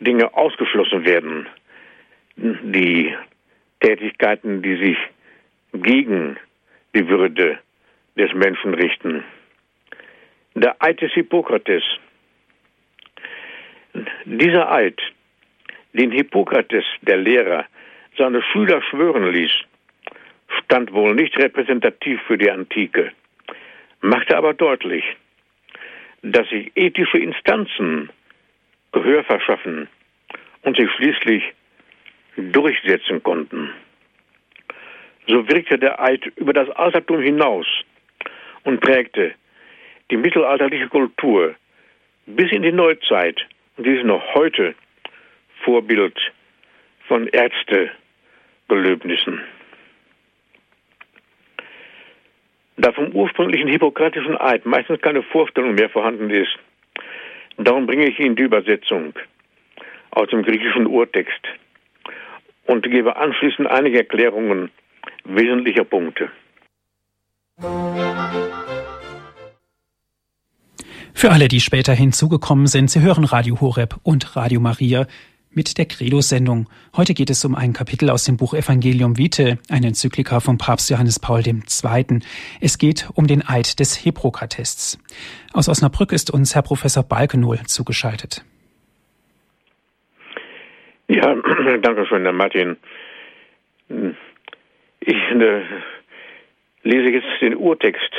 Dinge 0.00 0.34
ausgeschlossen 0.34 1.04
werden, 1.04 1.46
die 2.36 3.14
Tätigkeiten, 3.80 4.60
die 4.60 4.76
sich 4.76 4.98
gegen 5.72 6.36
die 6.92 7.08
Würde 7.08 7.60
des 8.18 8.34
Menschen 8.34 8.74
richten. 8.74 9.22
Der 10.56 10.74
Eid 10.80 11.00
des 11.00 11.12
Hippokrates. 11.12 11.84
Dieser 14.24 14.70
Eid, 14.72 15.00
den 15.94 16.10
Hippokrates, 16.10 16.84
der 17.02 17.16
Lehrer, 17.16 17.64
seine 18.18 18.42
Schüler 18.42 18.82
schwören 18.82 19.32
ließ, 19.32 19.52
stand 20.64 20.92
wohl 20.92 21.14
nicht 21.14 21.36
repräsentativ 21.38 22.20
für 22.26 22.36
die 22.36 22.50
Antike, 22.50 23.12
machte 24.00 24.36
aber 24.36 24.54
deutlich, 24.54 25.04
dass 26.22 26.48
sich 26.48 26.72
ethische 26.74 27.18
Instanzen 27.18 28.10
Gehör 28.92 29.24
verschaffen 29.24 29.88
und 30.62 30.76
sich 30.76 30.90
schließlich 30.92 31.42
durchsetzen 32.36 33.22
konnten. 33.22 33.70
So 35.26 35.48
wirkte 35.48 35.78
der 35.78 36.00
Eid 36.00 36.26
über 36.36 36.52
das 36.52 36.68
Altertum 36.70 37.20
hinaus 37.20 37.66
und 38.64 38.80
prägte 38.80 39.34
die 40.10 40.16
mittelalterliche 40.16 40.88
Kultur 40.88 41.54
bis 42.26 42.50
in 42.52 42.62
die 42.62 42.72
Neuzeit 42.72 43.40
und 43.76 43.86
dies 43.86 44.04
noch 44.04 44.22
heute 44.34 44.74
Vorbild 45.64 46.16
von 47.08 47.26
Ärztegelöbnissen. 47.28 49.40
Da 52.76 52.92
vom 52.92 53.12
ursprünglichen 53.12 53.68
hippokratischen 53.68 54.36
Eid 54.36 54.66
meistens 54.66 55.00
keine 55.00 55.22
Vorstellung 55.22 55.74
mehr 55.74 55.88
vorhanden 55.88 56.28
ist, 56.30 56.58
darum 57.56 57.86
bringe 57.86 58.08
ich 58.08 58.18
Ihnen 58.18 58.36
die 58.36 58.42
Übersetzung 58.42 59.14
aus 60.10 60.28
dem 60.28 60.42
griechischen 60.42 60.86
Urtext 60.86 61.40
und 62.66 62.82
gebe 62.82 63.16
anschließend 63.16 63.68
einige 63.68 63.98
Erklärungen 63.98 64.70
wesentlicher 65.24 65.84
Punkte. 65.84 66.30
Für 71.16 71.30
alle, 71.30 71.48
die 71.48 71.60
später 71.60 71.94
hinzugekommen 71.94 72.66
sind, 72.66 72.90
Sie 72.90 73.00
hören 73.00 73.24
Radio 73.24 73.60
Horeb 73.60 73.96
und 74.02 74.36
Radio 74.36 74.60
Maria 74.60 75.06
mit 75.54 75.78
der 75.78 75.86
Credo-Sendung. 75.86 76.68
Heute 76.96 77.14
geht 77.14 77.30
es 77.30 77.44
um 77.44 77.54
ein 77.54 77.72
Kapitel 77.72 78.10
aus 78.10 78.24
dem 78.24 78.36
Buch 78.36 78.54
Evangelium 78.54 79.18
Vitae, 79.18 79.58
eine 79.70 79.88
Enzyklika 79.88 80.40
von 80.40 80.58
Papst 80.58 80.90
Johannes 80.90 81.18
Paul 81.18 81.40
II. 81.46 82.20
Es 82.60 82.78
geht 82.78 83.08
um 83.14 83.26
den 83.26 83.42
Eid 83.46 83.78
des 83.80 83.96
Hippokratests. 83.96 84.98
Aus 85.52 85.68
Osnabrück 85.68 86.12
ist 86.12 86.32
uns 86.32 86.54
Herr 86.54 86.62
Professor 86.62 87.02
Balkenohl 87.02 87.58
zugeschaltet. 87.66 88.44
Ja, 91.08 91.34
danke 91.82 92.06
schön, 92.06 92.22
Herr 92.22 92.32
Martin. 92.32 92.76
Ich 95.00 95.16
äh, 95.16 95.62
lese 96.82 97.10
jetzt 97.10 97.40
den 97.40 97.56
Urtext 97.56 98.10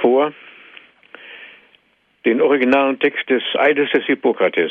vor, 0.00 0.32
den 2.24 2.40
originalen 2.40 2.98
Text 2.98 3.28
des 3.30 3.42
Eides 3.54 3.90
des 3.92 4.04
Hippokrates. 4.04 4.70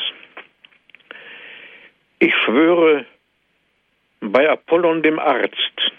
Ich 2.22 2.36
schwöre 2.44 3.06
bei 4.20 4.50
Apollon 4.50 5.02
dem 5.02 5.20
Arzt 5.20 5.92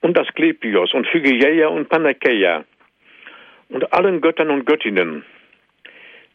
und 0.00 0.16
Asklepios 0.16 0.94
und 0.94 1.08
Phygieia 1.08 1.66
und 1.66 1.88
Panakeia 1.88 2.64
und 3.68 3.92
allen 3.92 4.20
Göttern 4.20 4.50
und 4.50 4.64
Göttinnen, 4.66 5.24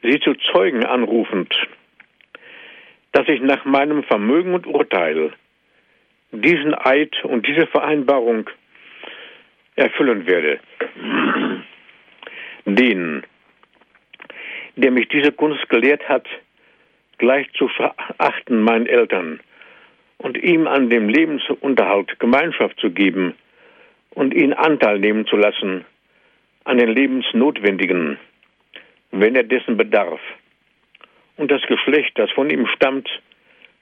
sie 0.02 0.20
zu 0.20 0.34
Zeugen 0.52 0.84
anrufend, 0.84 1.56
dass 3.14 3.30
ich 3.30 3.40
nach 3.40 3.64
meinem 3.64 4.04
Vermögen 4.04 4.54
und 4.54 4.68
Urteil 4.68 5.32
diesen 6.34 6.74
Eid 6.74 7.24
und 7.24 7.48
diese 7.48 7.68
Vereinbarung 7.68 8.50
erfüllen 9.78 10.28
werde. 10.28 10.60
Den, 12.66 13.24
der 14.76 14.92
mich 14.92 15.08
diese 15.08 15.32
Kunst 15.32 15.70
gelehrt 15.70 16.08
hat, 16.10 16.28
gleich 17.22 17.48
zu 17.54 17.68
verachten 17.70 18.63
meinen 18.63 18.88
Eltern 18.88 19.40
und 20.18 20.38
ihm 20.38 20.68
an 20.68 20.90
dem 20.90 21.08
Lebensunterhalt 21.08 22.20
Gemeinschaft 22.20 22.80
zu 22.80 22.90
geben 22.90 23.36
und 24.10 24.34
ihn 24.34 24.54
Anteil 24.54 24.98
nehmen 24.98 25.28
zu 25.28 25.38
lassen 25.38 25.86
an 26.63 26.78
den 26.78 26.90
Lebensnotwendigen, 26.90 28.18
wenn 29.12 29.36
er 29.36 29.44
dessen 29.44 29.78
bedarf, 29.78 30.20
und 31.38 31.50
das 31.50 31.62
Geschlecht, 31.63 32.12
das 32.16 32.30
von 32.32 32.50
ihm 32.50 32.68
stammt, 32.68 33.10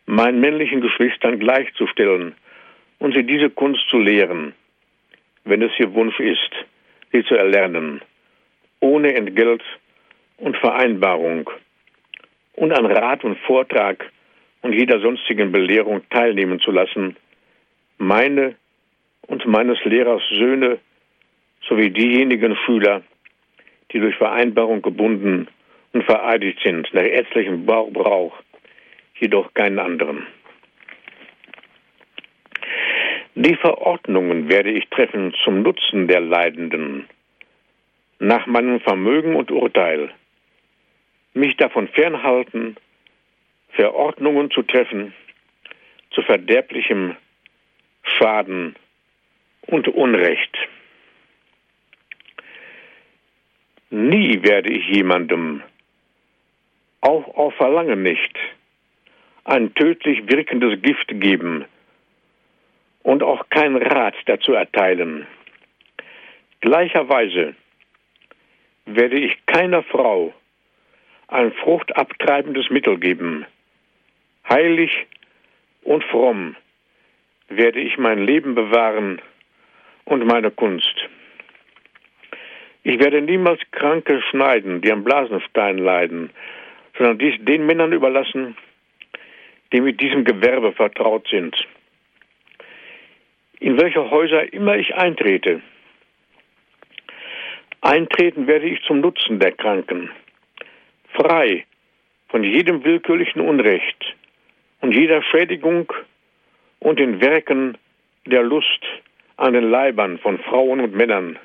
meinen 0.05 0.41
männlichen 0.41 0.81
Geschwistern 0.81 1.39
gleichzustellen 1.39 2.35
und 2.99 3.15
sie 3.15 3.23
diese 3.23 3.49
Kunst 3.49 3.87
zu 3.89 3.99
lehren, 3.99 4.53
wenn 5.45 5.61
es 5.61 5.71
ihr 5.79 5.93
Wunsch 5.93 6.19
ist, 6.19 6.51
sie 7.11 7.23
zu 7.23 7.35
erlernen, 7.35 8.01
ohne 8.81 9.13
Entgelt 9.13 9.63
und 10.37 10.57
Vereinbarung 10.57 11.49
und 12.59 12.73
an 12.73 12.85
Rat 12.85 13.23
und 13.23 13.37
Vortrag 13.39 14.11
und 14.61 14.73
jeder 14.73 14.99
sonstigen 14.99 15.51
Belehrung 15.51 16.01
teilnehmen 16.09 16.59
zu 16.59 16.71
lassen, 16.71 17.15
meine 17.97 18.55
und 19.27 19.45
meines 19.45 19.83
Lehrers 19.85 20.21
Söhne 20.29 20.79
sowie 21.67 21.89
diejenigen 21.89 22.57
Schüler, 22.65 23.01
die 23.91 23.99
durch 23.99 24.15
Vereinbarung 24.15 24.81
gebunden 24.81 25.47
und 25.93 26.03
vereidigt 26.03 26.59
sind, 26.63 26.93
nach 26.93 27.03
ärztlichem 27.03 27.65
Brauch, 27.65 28.35
jedoch 29.15 29.53
keinen 29.53 29.79
anderen. 29.79 30.27
Die 33.35 33.55
Verordnungen 33.55 34.49
werde 34.49 34.71
ich 34.71 34.89
treffen 34.89 35.33
zum 35.45 35.61
Nutzen 35.61 36.09
der 36.09 36.19
Leidenden, 36.19 37.07
nach 38.19 38.47
meinem 38.47 38.81
Vermögen 38.81 39.37
und 39.37 39.49
Urteil, 39.49 40.11
mich 41.33 41.57
davon 41.57 41.87
fernhalten, 41.87 42.75
Verordnungen 43.69 44.51
zu 44.51 44.63
treffen 44.63 45.13
zu 46.11 46.21
verderblichem 46.23 47.15
Schaden 48.03 48.75
und 49.67 49.87
Unrecht. 49.87 50.57
Nie 53.91 54.43
werde 54.43 54.71
ich 54.71 54.87
jemandem, 54.87 55.63
auch 57.01 57.27
auf 57.35 57.55
Verlangen 57.55 58.03
nicht, 58.03 58.37
ein 59.45 59.73
tödlich 59.73 60.29
wirkendes 60.29 60.81
Gift 60.81 61.07
geben 61.09 61.65
und 63.03 63.23
auch 63.23 63.49
keinen 63.49 63.77
Rat 63.77 64.15
dazu 64.25 64.53
erteilen. 64.53 65.25
Gleicherweise 66.61 67.55
werde 68.85 69.17
ich 69.17 69.45
keiner 69.45 69.81
Frau 69.83 70.33
ein 71.29 71.51
fruchtabtreibendes 71.53 72.69
Mittel 72.69 72.97
geben. 72.97 73.45
Heilig 74.47 75.05
und 75.83 76.03
fromm 76.05 76.55
werde 77.49 77.79
ich 77.79 77.97
mein 77.97 78.25
Leben 78.25 78.55
bewahren 78.55 79.21
und 80.05 80.25
meine 80.25 80.51
Kunst. 80.51 80.95
Ich 82.83 82.99
werde 82.99 83.21
niemals 83.21 83.59
Kranke 83.71 84.21
schneiden, 84.29 84.81
die 84.81 84.91
am 84.91 85.03
Blasenstein 85.03 85.77
leiden, 85.77 86.31
sondern 86.97 87.19
dies 87.19 87.35
den 87.39 87.65
Männern 87.65 87.93
überlassen, 87.93 88.57
die 89.71 89.81
mit 89.81 90.01
diesem 90.01 90.23
Gewerbe 90.23 90.71
vertraut 90.73 91.27
sind. 91.29 91.55
In 93.59 93.79
welche 93.79 94.09
Häuser 94.09 94.51
immer 94.51 94.77
ich 94.77 94.95
eintrete, 94.95 95.61
eintreten 97.81 98.47
werde 98.47 98.67
ich 98.67 98.81
zum 98.83 99.01
Nutzen 99.01 99.39
der 99.39 99.51
Kranken 99.51 100.09
frei 101.19 101.65
von 102.29 102.43
jedem 102.43 102.83
willkürlichen 102.83 103.41
Unrecht 103.41 104.15
und 104.81 104.93
jeder 104.93 105.21
Schädigung 105.23 105.91
und 106.79 106.99
den 106.99 107.19
Werken 107.19 107.77
der 108.25 108.43
Lust 108.43 108.85
an 109.37 109.53
den 109.53 109.69
Leibern 109.69 110.19
von 110.19 110.37
Frauen 110.39 110.79
und 110.79 110.95
Männern, 110.95 111.37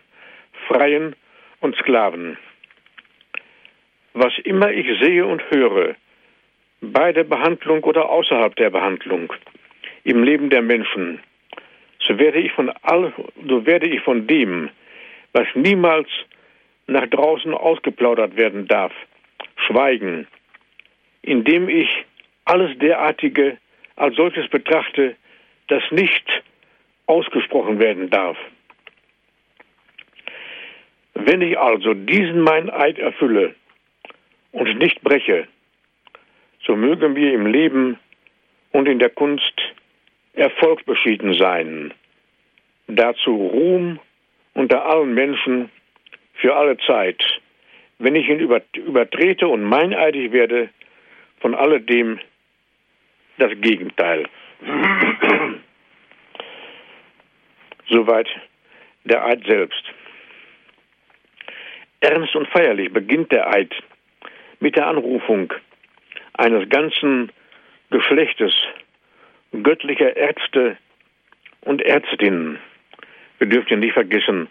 Freien 0.68 1.16
und 1.60 1.74
Sklaven. 1.76 2.36
Was 4.12 4.32
immer 4.44 4.70
ich 4.70 4.86
sehe 5.00 5.26
und 5.26 5.42
höre, 5.50 5.96
bei 6.80 7.12
der 7.12 7.24
Behandlung 7.24 7.82
oder 7.82 8.10
außerhalb 8.10 8.54
der 8.56 8.70
Behandlung, 8.70 9.32
im 10.04 10.22
Leben 10.22 10.50
der 10.50 10.62
Menschen, 10.62 11.18
so 12.06 12.18
werde 12.18 12.38
ich 12.38 12.52
von 12.52 12.70
all, 12.82 13.12
so 13.48 13.66
werde 13.66 13.88
ich 13.88 14.02
von 14.02 14.26
dem, 14.26 14.68
was 15.32 15.46
niemals 15.54 16.08
nach 16.86 17.06
draußen 17.06 17.54
ausgeplaudert 17.54 18.36
werden 18.36 18.68
darf, 18.68 18.92
Schweigen, 19.66 20.26
indem 21.22 21.68
ich 21.68 21.88
alles 22.44 22.76
derartige 22.78 23.58
als 23.96 24.16
solches 24.16 24.48
betrachte, 24.48 25.16
das 25.68 25.82
nicht 25.90 26.42
ausgesprochen 27.06 27.78
werden 27.78 28.10
darf. 28.10 28.36
Wenn 31.14 31.40
ich 31.42 31.58
also 31.58 31.94
diesen 31.94 32.40
mein 32.40 32.70
Eid 32.70 32.98
erfülle 32.98 33.54
und 34.52 34.78
nicht 34.78 35.00
breche, 35.02 35.46
so 36.66 36.76
mögen 36.76 37.14
wir 37.14 37.32
im 37.32 37.46
Leben 37.46 37.98
und 38.72 38.88
in 38.88 38.98
der 38.98 39.10
Kunst 39.10 39.54
erfolgsbeschieden 40.34 41.34
sein. 41.34 41.94
Dazu 42.88 43.34
Ruhm 43.34 44.00
unter 44.54 44.84
allen 44.86 45.14
Menschen 45.14 45.70
für 46.34 46.54
alle 46.56 46.76
Zeit 46.78 47.22
wenn 47.98 48.16
ich 48.16 48.28
ihn 48.28 48.40
übertrete 48.40 49.48
und 49.48 49.62
meineidig 49.62 50.32
werde, 50.32 50.70
von 51.40 51.54
alledem 51.54 52.18
das 53.38 53.52
Gegenteil. 53.60 54.26
Soweit 57.88 58.28
der 59.04 59.24
Eid 59.26 59.44
selbst. 59.46 59.84
Ernst 62.00 62.34
und 62.36 62.48
feierlich 62.48 62.92
beginnt 62.92 63.32
der 63.32 63.52
Eid 63.52 63.74
mit 64.60 64.76
der 64.76 64.86
Anrufung 64.86 65.52
eines 66.34 66.68
ganzen 66.68 67.30
Geschlechtes 67.90 68.54
göttlicher 69.62 70.16
Ärzte 70.16 70.76
und 71.62 71.82
Ärztinnen. 71.82 72.58
Wir 73.38 73.48
dürfen 73.48 73.80
nicht 73.80 73.92
vergessen, 73.92 74.48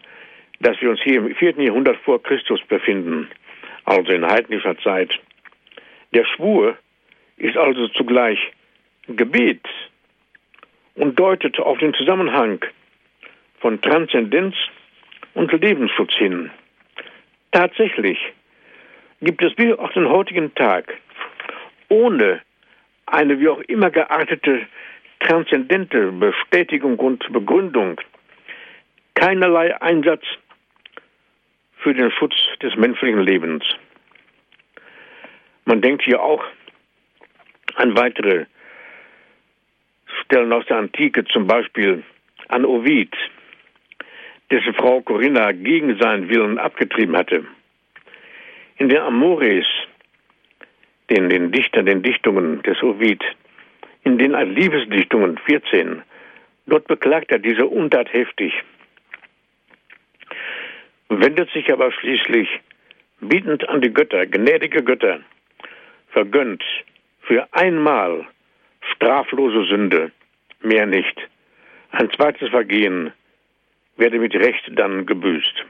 dass 0.64 0.82
wir 0.82 0.90
uns 0.90 1.02
hier 1.02 1.18
im 1.18 1.36
vierten 1.36 1.62
Jahrhundert 1.62 1.98
vor 1.98 2.22
Christus 2.22 2.62
befinden 2.68 3.30
also 3.86 4.12
in 4.12 4.26
heidnischer 4.26 4.78
Zeit. 4.80 5.20
Der 6.14 6.26
Schwur 6.26 6.78
ist 7.38 7.58
also 7.58 7.88
zugleich 7.90 8.40
Gebet 9.08 9.66
und 10.96 11.20
deutet 11.20 11.60
auf 11.60 11.78
den 11.80 11.94
Zusammenhang 11.94 12.64
von 13.60 13.82
Transzendenz 13.82 14.56
und 15.34 15.52
Lebensschutz 15.52 16.14
hin. 16.14 16.52
Tatsächlich 17.52 18.20
gibt 19.22 19.44
es 19.44 19.54
bis 19.56 19.78
auf 19.78 19.92
den 19.94 20.08
heutigen 20.08 20.54
Tag 20.56 20.94
ohne 21.90 22.42
eine 23.06 23.40
wie 23.40 23.50
auch 23.50 23.62
immer 23.62 23.90
geartete 23.90 24.68
transzendente 25.20 26.12
Bestätigung 26.12 26.98
und 27.00 27.32
Begründung 27.32 28.00
keinerlei 29.16 29.80
Einsatz 29.82 30.24
für 31.84 31.94
den 31.94 32.12
Schutz 32.12 32.34
des 32.62 32.76
menschlichen 32.78 33.22
Lebens. 33.22 33.64
Man 35.66 35.82
denkt 35.82 36.04
hier 36.04 36.22
auch 36.22 36.44
An 37.76 37.98
weitere 37.98 38.46
Stellen 40.22 40.54
aus 40.54 40.66
der 40.68 40.78
Antike, 40.78 41.26
zum 41.26 41.48
Beispiel 41.48 42.04
an 42.48 42.66
Ovid, 42.66 43.14
dessen 44.52 44.74
Frau 44.76 45.02
Corinna 45.02 45.52
gegen 45.52 45.98
seinen 46.00 46.30
Willen 46.30 46.60
abgetrieben 46.60 47.18
hatte. 47.18 47.46
In 48.78 48.90
den 48.90 49.00
Amores, 49.00 49.66
den, 51.10 51.30
den 51.30 51.52
Dichtern, 51.52 51.86
den 51.88 52.04
Dichtungen 52.04 52.62
des 52.62 52.82
Ovid, 52.84 53.24
in 54.04 54.18
den 54.18 54.34
Liebesdichtungen 54.56 55.40
14, 55.40 56.04
dort 56.68 56.88
beklagt 56.88 57.32
er 57.32 57.40
diese 57.40 57.66
Untat 57.66 58.14
heftig, 58.14 58.54
wendet 61.22 61.52
sich 61.52 61.72
aber 61.72 61.92
schließlich 61.92 62.48
bietend 63.22 63.68
an 63.70 63.82
die 63.82 63.94
Götter, 63.94 64.26
gnädige 64.26 64.84
Götter, 64.84 65.22
vergönnt 66.10 66.64
für 67.22 67.48
einmal 67.52 68.28
straflose 68.96 69.66
Sünde, 69.66 70.12
mehr 70.62 70.86
nicht. 70.86 71.18
Ein 71.92 72.10
zweites 72.12 72.50
Vergehen 72.50 73.12
werde 73.98 74.20
mit 74.20 74.34
Recht 74.36 74.64
dann 74.72 75.06
gebüßt. 75.06 75.66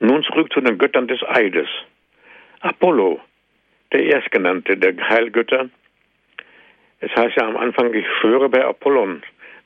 Nun 0.00 0.22
zurück 0.22 0.52
zu 0.52 0.60
den 0.60 0.78
Göttern 0.78 1.08
des 1.08 1.22
Eides. 1.24 1.68
Apollo, 2.60 3.20
der 3.92 4.04
Erstgenannte 4.04 4.76
der 4.76 4.96
Heilgötter. 5.08 5.70
Es 7.00 7.10
heißt 7.16 7.36
ja 7.36 7.46
am 7.46 7.56
Anfang, 7.56 7.94
ich 7.94 8.06
schwöre 8.20 8.48
bei 8.48 8.64
Apollon, 8.64 9.22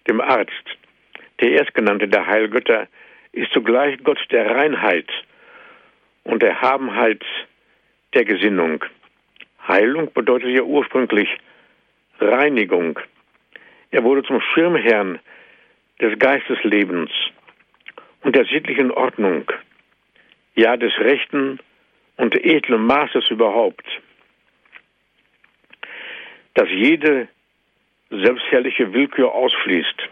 dem 0.09 0.21
Arzt. 0.21 0.65
Der 1.43 1.51
Erstgenannte 1.51 2.07
der 2.07 2.25
Heilgötter 2.25 2.87
ist 3.33 3.53
zugleich 3.53 3.99
Gott 4.05 4.21
der 4.31 4.49
Reinheit 4.49 5.11
und 6.23 6.41
der 6.41 6.61
Habenheit 6.63 7.25
der 8.15 8.25
Gesinnung. 8.25 8.85
Heilung 9.67 10.13
bedeutet 10.13 10.51
ja 10.51 10.63
ursprünglich 10.63 11.29
Reinigung. 12.21 13.01
Er 13.91 14.05
wurde 14.05 14.23
zum 14.23 14.41
Schirmherrn 14.41 15.19
des 16.01 16.17
Geisteslebens 16.21 17.11
und 18.21 18.37
der 18.37 18.45
sittlichen 18.45 18.93
Ordnung, 18.93 19.51
ja 20.55 20.77
des 20.77 20.97
rechten 20.99 21.59
und 22.19 22.37
edlen 22.37 22.87
Maßes 22.87 23.29
überhaupt, 23.31 23.87
dass 26.55 26.69
jede 26.69 27.27
selbstherrliche 28.11 28.93
Willkür 28.93 29.35
ausfließt. 29.35 30.09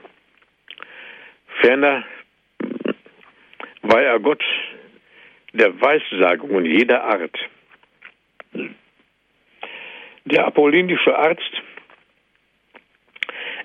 Ferner 1.60 2.04
war 3.82 4.02
er 4.02 4.18
Gott 4.20 4.42
der 5.52 5.80
Weissagungen 5.80 6.64
jeder 6.64 7.02
Art. 7.04 7.36
Der 10.24 10.46
apollinische 10.46 11.16
Arzt 11.16 11.62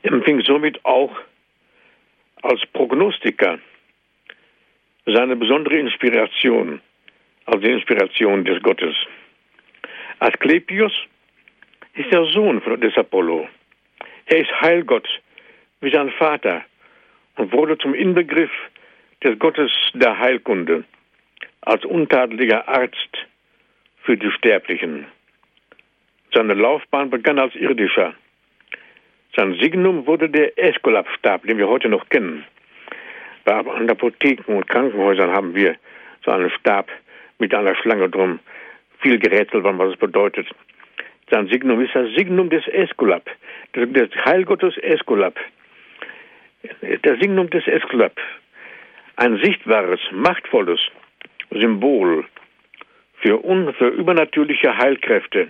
empfing 0.02 0.42
somit 0.42 0.84
auch 0.84 1.16
als 2.42 2.66
Prognostiker 2.74 3.60
seine 5.06 5.36
besondere 5.36 5.78
Inspiration, 5.78 6.82
also 7.46 7.60
die 7.60 7.72
Inspiration 7.72 8.44
des 8.46 8.62
Gottes. 8.62 8.96
Asklepios 10.20 10.94
ist 11.94 12.12
der 12.12 12.26
Sohn 12.26 12.62
des 12.80 12.98
Apollo. 12.98 13.48
Er 14.26 14.38
ist 14.38 14.62
Heilgott 14.62 15.08
wie 15.82 15.92
sein 15.92 16.12
Vater 16.12 16.64
und 17.38 17.52
wurde 17.52 17.78
zum 17.78 17.94
Inbegriff 17.94 18.52
des 19.24 19.38
Gottes 19.40 19.72
der 19.94 20.18
Heilkunde 20.20 20.84
als 21.62 21.84
untadeliger 21.86 22.68
Arzt 22.68 23.26
für 24.04 24.18
die 24.18 24.32
Sterblichen. 24.32 25.06
Seine 26.34 26.54
Laufbahn 26.54 27.10
begann 27.10 27.40
als 27.40 27.56
irdischer. 27.56 28.14
Sein 29.36 29.58
Signum 29.60 30.06
wurde 30.06 30.30
der 30.30 30.58
Esculap-Stab, 30.58 31.44
den 31.44 31.58
wir 31.58 31.68
heute 31.68 31.90
noch 31.90 32.08
kennen. 32.10 32.46
Bei 33.44 33.54
Apotheken 33.54 34.54
und 34.54 34.68
Krankenhäusern 34.68 35.32
haben 35.32 35.56
wir 35.56 35.76
so 36.24 36.32
einen 36.32 36.50
Stab 36.52 36.90
mit 37.40 37.54
einer 37.54 37.76
Schlange 37.76 38.10
drum. 38.10 38.40
Viel 39.00 39.20
gerätselt 39.20 39.64
worden, 39.64 39.78
was 39.78 39.94
es 39.94 40.00
bedeutet. 40.00 40.48
Sein 41.30 41.48
Signum 41.48 41.82
ist 41.82 41.96
das 41.96 42.10
Signum 42.16 42.50
des 42.50 42.68
Esculap, 42.68 43.30
des 43.74 44.10
Heilgottes 44.26 44.78
Esculap. 44.78 45.36
Der 46.82 47.18
Signum 47.18 47.50
des 47.50 47.68
Esculap. 47.68 48.20
Ein 49.18 49.38
sichtbares, 49.38 50.00
machtvolles 50.12 50.80
Symbol 51.52 52.26
für, 53.22 53.44
un, 53.44 53.74
für 53.74 53.88
übernatürliche 53.88 54.78
Heilkräfte 54.78 55.50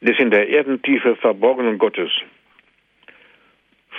des 0.00 0.18
in 0.18 0.30
der 0.30 0.48
Erdentiefe 0.48 1.16
verborgenen 1.16 1.78
Gottes. 1.78 2.10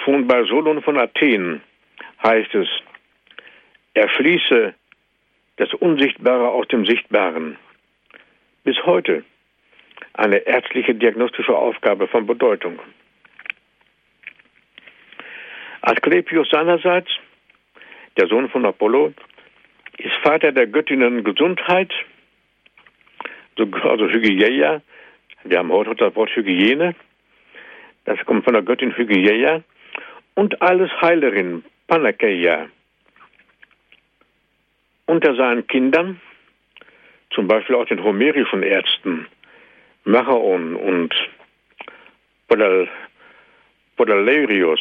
Schon 0.04 0.28
bei 0.28 0.44
Solon 0.46 0.82
von 0.82 0.98
Athen 0.98 1.62
heißt 2.24 2.56
es, 2.56 2.68
er 3.94 4.10
schließe 4.10 4.74
das 5.58 5.74
Unsichtbare 5.76 6.50
aus 6.50 6.68
dem 6.70 6.86
Sichtbaren. 6.86 7.58
Bis 8.64 8.78
heute 8.86 9.24
eine 10.14 10.38
ärztliche 10.38 10.96
diagnostische 10.96 11.56
Aufgabe 11.56 12.08
von 12.08 12.26
Bedeutung. 12.26 12.80
Asklepios 15.82 16.48
seinerseits, 16.50 17.10
der 18.18 18.28
Sohn 18.28 18.50
von 18.50 18.66
Apollo, 18.66 19.14
ist 19.98 20.14
Vater 20.24 20.52
der 20.52 20.68
Göttinnen 20.68 21.24
Gesundheit, 21.24 21.92
also 23.58 24.08
Hygieia. 24.08 24.82
Wir 25.44 25.58
haben 25.58 25.72
heute 25.72 25.96
das 25.96 26.16
Wort 26.16 26.30
Hygiene. 26.36 26.96
Das 28.06 28.20
kommt 28.26 28.44
von 28.44 28.54
der 28.54 28.64
Göttin 28.64 28.96
Hygieia. 28.96 29.64
Und 30.36 30.62
alles 30.62 30.90
Heilerin, 31.02 31.64
Panakeia. 31.88 32.68
Unter 35.06 35.36
seinen 35.36 35.68
Kindern, 35.68 36.22
zum 37.32 37.48
Beispiel 37.48 37.76
auch 37.76 37.86
den 37.86 38.04
homerischen 38.04 38.64
Ärzten, 38.64 39.28
Machaon 40.06 40.76
und 40.76 41.14
Podalerius, 43.98 44.80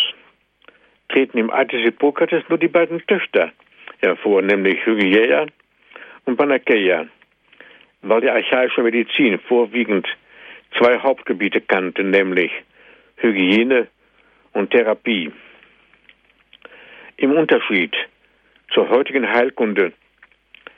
treten 1.12 1.38
im 1.38 1.50
Altes 1.50 1.80
Hippokrates 1.80 2.44
nur 2.48 2.58
die 2.58 2.68
beiden 2.68 3.04
Töchter 3.06 3.52
hervor, 4.00 4.42
nämlich 4.42 4.84
Hygieia 4.84 5.46
und 6.24 6.36
Panakeia, 6.36 7.06
weil 8.02 8.20
die 8.20 8.30
archaische 8.30 8.82
Medizin 8.82 9.38
vorwiegend 9.40 10.06
zwei 10.78 10.98
Hauptgebiete 10.98 11.60
kannte, 11.60 12.02
nämlich 12.02 12.50
Hygiene 13.16 13.88
und 14.52 14.70
Therapie. 14.70 15.32
Im 17.16 17.32
Unterschied 17.32 17.94
zur 18.72 18.88
heutigen 18.88 19.28
Heilkunde, 19.28 19.92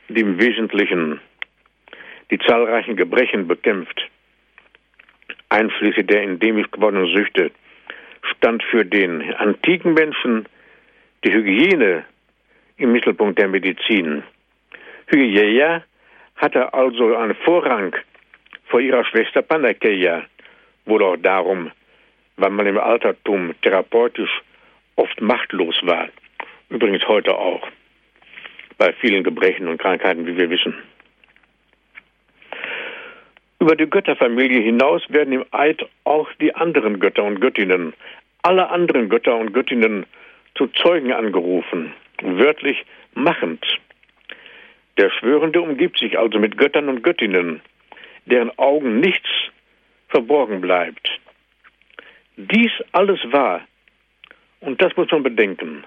die 0.09 0.21
im 0.21 0.41
Wesentlichen 0.41 1.21
die 2.31 2.39
zahlreichen 2.39 2.97
Gebrechen 2.97 3.47
bekämpft, 3.47 4.09
einschließlich 5.51 6.07
der 6.07 6.23
endemisch 6.23 6.71
gewordenen 6.71 7.15
Süchte, 7.15 7.51
stand 8.23 8.63
für 8.65 8.85
den 8.85 9.35
antiken 9.35 9.95
Menschen 9.95 10.47
die 11.25 11.33
Hygiene 11.33 12.05
im 12.77 12.93
Mittelpunkt 12.93 13.39
der 13.39 13.49
Medizin. 13.49 14.23
Hygieia 15.07 15.83
hatte 16.37 16.75
also 16.75 17.17
einen 17.17 17.35
Vorrang 17.35 17.95
vor 18.67 18.81
ihrer 18.81 19.05
Schwester 19.05 19.43
Panakeia, 19.43 20.25
wohl 20.87 21.03
auch 21.03 21.17
darum, 21.17 21.71
weil 22.37 22.51
man 22.51 22.67
im 22.67 22.79
Altertum 22.79 23.55
therapeutisch 23.63 24.43
oft 24.97 25.21
machtlos 25.21 25.79
war. 25.83 26.09
Übrigens 26.69 27.07
heute 27.07 27.37
auch 27.37 27.69
bei 28.79 28.93
vielen 28.95 29.23
Gebrechen 29.23 29.69
und 29.69 29.81
Krankheiten, 29.81 30.27
wie 30.27 30.37
wir 30.37 30.51
wissen. 30.51 30.75
Über 33.63 33.77
die 33.77 33.89
Götterfamilie 33.89 34.61
hinaus 34.61 35.03
werden 35.09 35.33
im 35.33 35.45
Eid 35.53 35.87
auch 36.03 36.29
die 36.41 36.53
anderen 36.53 36.99
Götter 36.99 37.23
und 37.23 37.41
Göttinnen, 37.41 37.95
alle 38.43 38.69
anderen 38.71 39.09
Götter 39.09 39.37
und 39.37 39.53
Göttinnen 39.53 40.05
zu 40.57 40.67
Zeugen 40.67 41.13
angerufen 41.13 41.95
wörtlich 42.23 42.85
machend. 43.15 43.65
Der 44.99 45.11
Schwörende 45.11 45.61
umgibt 45.61 46.01
sich 46.01 46.19
also 46.19 46.41
mit 46.41 46.59
Göttern 46.59 46.89
und 46.89 47.05
Göttinnen, 47.05 47.61
deren 48.27 48.51
Augen 48.59 48.99
nichts 48.99 49.29
verborgen 50.09 50.61
bleibt. 50.61 51.09
Dies 52.37 52.73
alles 52.91 53.21
war, 53.31 53.61
und 54.59 54.83
das 54.83 54.97
muss 54.97 55.09
man 55.13 55.23
bedenken, 55.23 55.85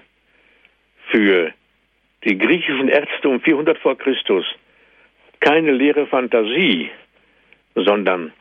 für 1.10 1.52
die 2.24 2.38
griechischen 2.38 2.88
Ärzte 2.88 3.28
um 3.28 3.42
400 3.42 3.76
vor 3.76 3.98
Christus 3.98 4.46
keine 5.40 5.72
leere 5.72 6.06
Fantasie, 6.06 6.90
sondern 7.76 8.32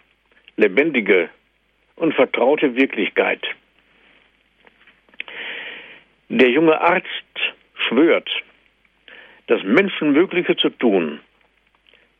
lebendige 0.57 1.29
und 1.95 2.13
vertraute 2.13 2.75
Wirklichkeit. 2.75 3.45
Der 6.29 6.49
junge 6.49 6.79
Arzt 6.81 7.07
schwört, 7.87 8.29
das 9.47 9.61
Menschenmögliche 9.63 10.55
zu 10.55 10.69
tun, 10.69 11.19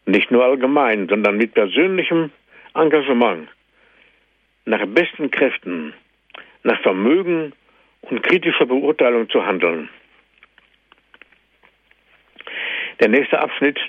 nicht 0.06 0.30
nur 0.30 0.43
allgemein, 0.43 1.08
sondern 1.08 1.38
mit 1.38 1.54
persönlichem 1.54 2.32
Engagement, 2.75 3.49
nach 4.65 4.86
besten 4.86 5.32
Kräften, 5.32 5.93
nach 6.63 6.80
Vermögen 6.82 7.54
und 8.01 8.21
kritischer 8.21 8.65
Beurteilung 8.65 9.30
zu 9.30 9.45
handeln. 9.45 9.89
Der 12.99 13.10
nächste 13.10 13.39
Abschnitt, 13.39 13.80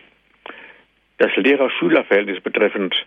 das 1.18 1.34
Lehrer-Schüler-Verhältnis 1.36 2.40
betreffend, 2.40 3.06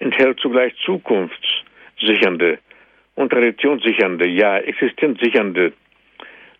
enthält 0.00 0.40
zugleich 0.40 0.74
zukunftssichernde 0.84 2.58
und 3.14 3.30
traditionssichernde, 3.30 4.28
ja 4.28 4.58
existenzsichernde 4.58 5.72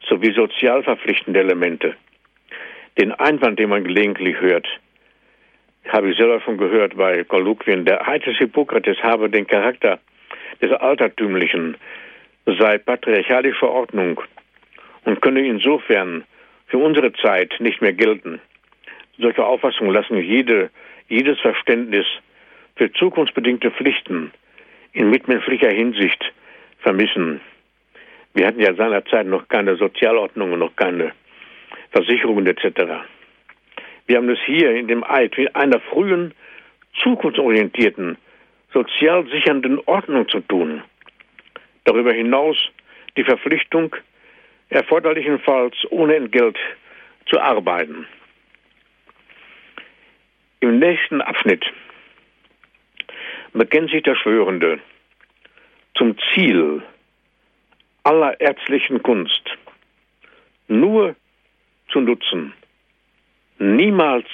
sowie 0.09 0.33
sozial 0.33 0.83
verpflichtende 0.83 1.41
Elemente. 1.41 1.97
Den 2.99 3.13
Einwand, 3.13 3.59
den 3.59 3.71
man 3.71 3.85
gelegentlich 3.85 4.41
hört, 4.41 4.67
habe 5.89 6.11
ich 6.11 6.17
selber 6.17 6.41
schon 6.41 6.59
gehört 6.59 6.97
bei 6.97 7.25
Kolloquien, 7.25 7.85
der 7.85 8.07
Eid 8.07 8.25
Hippokrates 8.25 9.03
habe 9.03 9.31
den 9.31 9.47
Charakter 9.47 9.99
des 10.61 10.73
Altertümlichen, 10.73 11.77
sei 12.47 12.79
patriarchalische 12.79 13.69
Ordnung 13.69 14.21
und 15.05 15.23
könne 15.23 15.47
insofern 15.47 16.25
für 16.67 16.79
unsere 16.79 17.13
Zeit 17.15 17.55
nicht 17.59 17.81
mehr 17.81 17.93
gelten. 17.93 18.41
Solche 19.19 19.45
Auffassungen 19.45 19.93
lassen 19.93 20.19
jede, 20.19 20.71
jedes 21.09 21.41
Verständnis 21.41 22.07
für 22.81 22.91
zukunftsbedingte 22.95 23.71
Pflichten 23.73 24.33
in 24.95 25.11
mitmenschlicher 25.11 25.69
Hinsicht 25.69 26.33
vermissen. 26.79 27.43
Wir 28.33 28.47
hatten 28.47 28.61
ja 28.61 28.73
seinerzeit 28.73 29.27
noch 29.27 29.49
keine 29.49 29.77
Sozialordnung 29.77 30.53
und 30.53 30.61
noch 30.61 30.75
keine 30.77 31.13
Versicherungen 31.91 32.47
etc. 32.47 33.05
Wir 34.07 34.17
haben 34.17 34.31
es 34.31 34.39
hier 34.47 34.71
in 34.71 34.89
dem 34.89 35.05
Eid 35.05 35.37
mit 35.37 35.55
einer 35.55 35.79
frühen, 35.79 36.33
zukunftsorientierten, 37.03 38.17
sozial 38.73 39.27
sichernden 39.27 39.79
Ordnung 39.85 40.27
zu 40.31 40.41
tun. 40.41 40.83
Darüber 41.85 42.15
hinaus 42.15 42.57
die 43.19 43.25
Verpflichtung, 43.25 43.95
erforderlichenfalls 44.71 45.77
ohne 45.91 46.17
Entgelt 46.17 46.57
zu 47.27 47.39
arbeiten. 47.39 48.07
Im 50.61 50.79
nächsten 50.79 51.21
Abschnitt 51.21 51.71
bekennt 53.53 53.91
sich 53.91 54.03
der 54.03 54.17
Schwörende 54.17 54.81
zum 55.95 56.17
Ziel 56.33 56.83
aller 58.05 58.41
ärztlichen 58.41 59.03
Kunst 59.03 59.43
nur 60.69 61.17
zu 61.91 62.01
nutzen, 62.01 62.53
niemals 63.59 64.27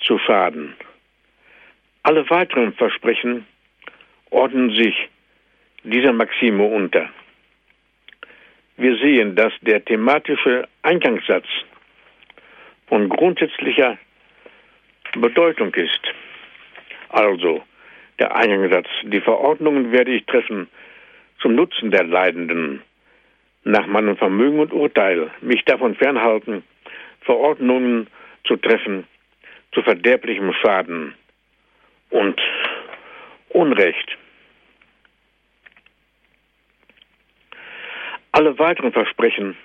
zu 0.00 0.18
schaden. 0.18 0.74
Alle 2.02 2.28
weiteren 2.30 2.72
Versprechen 2.74 3.46
ordnen 4.30 4.70
sich 4.70 4.94
dieser 5.82 6.12
Maxime 6.12 6.64
unter. 6.64 7.10
Wir 8.76 8.96
sehen, 8.98 9.36
dass 9.36 9.52
der 9.60 9.84
thematische 9.84 10.68
Eingangssatz 10.82 11.46
von 12.86 13.08
grundsätzlicher 13.08 13.98
Bedeutung 15.14 15.72
ist. 15.74 16.00
Also, 17.08 17.62
der 18.18 18.36
Eingangssatz, 18.36 18.88
die 19.04 19.20
Verordnungen 19.20 19.92
werde 19.92 20.12
ich 20.12 20.24
treffen 20.26 20.68
zum 21.40 21.54
Nutzen 21.54 21.90
der 21.90 22.04
Leidenden, 22.04 22.82
nach 23.64 23.86
meinem 23.86 24.16
Vermögen 24.16 24.60
und 24.60 24.72
Urteil, 24.72 25.30
mich 25.40 25.64
davon 25.64 25.94
fernhalten, 25.94 26.62
Verordnungen 27.22 28.08
zu 28.44 28.56
treffen 28.56 29.06
zu 29.72 29.82
verderblichem 29.82 30.52
Schaden 30.52 31.14
und 32.10 32.40
Unrecht. 33.48 34.16
Alle 38.32 38.58
weiteren 38.58 38.92
Versprechen 38.92 39.56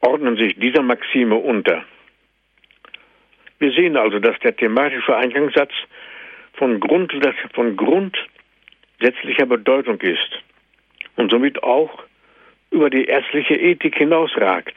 ordnen 0.00 0.36
sich 0.36 0.56
dieser 0.56 0.82
Maxime 0.82 1.36
unter. 1.36 1.84
Wir 3.58 3.72
sehen 3.72 3.96
also, 3.96 4.20
dass 4.20 4.38
der 4.40 4.56
thematische 4.56 5.16
Eingangssatz 5.16 5.72
von, 6.58 6.80
Grund, 6.80 7.12
von 7.54 7.76
grundsätzlicher 7.76 9.46
Bedeutung 9.46 10.00
ist 10.00 10.42
und 11.16 11.30
somit 11.30 11.62
auch 11.62 12.04
über 12.70 12.90
die 12.90 13.04
ärztliche 13.04 13.54
Ethik 13.54 13.96
hinausragt. 13.96 14.76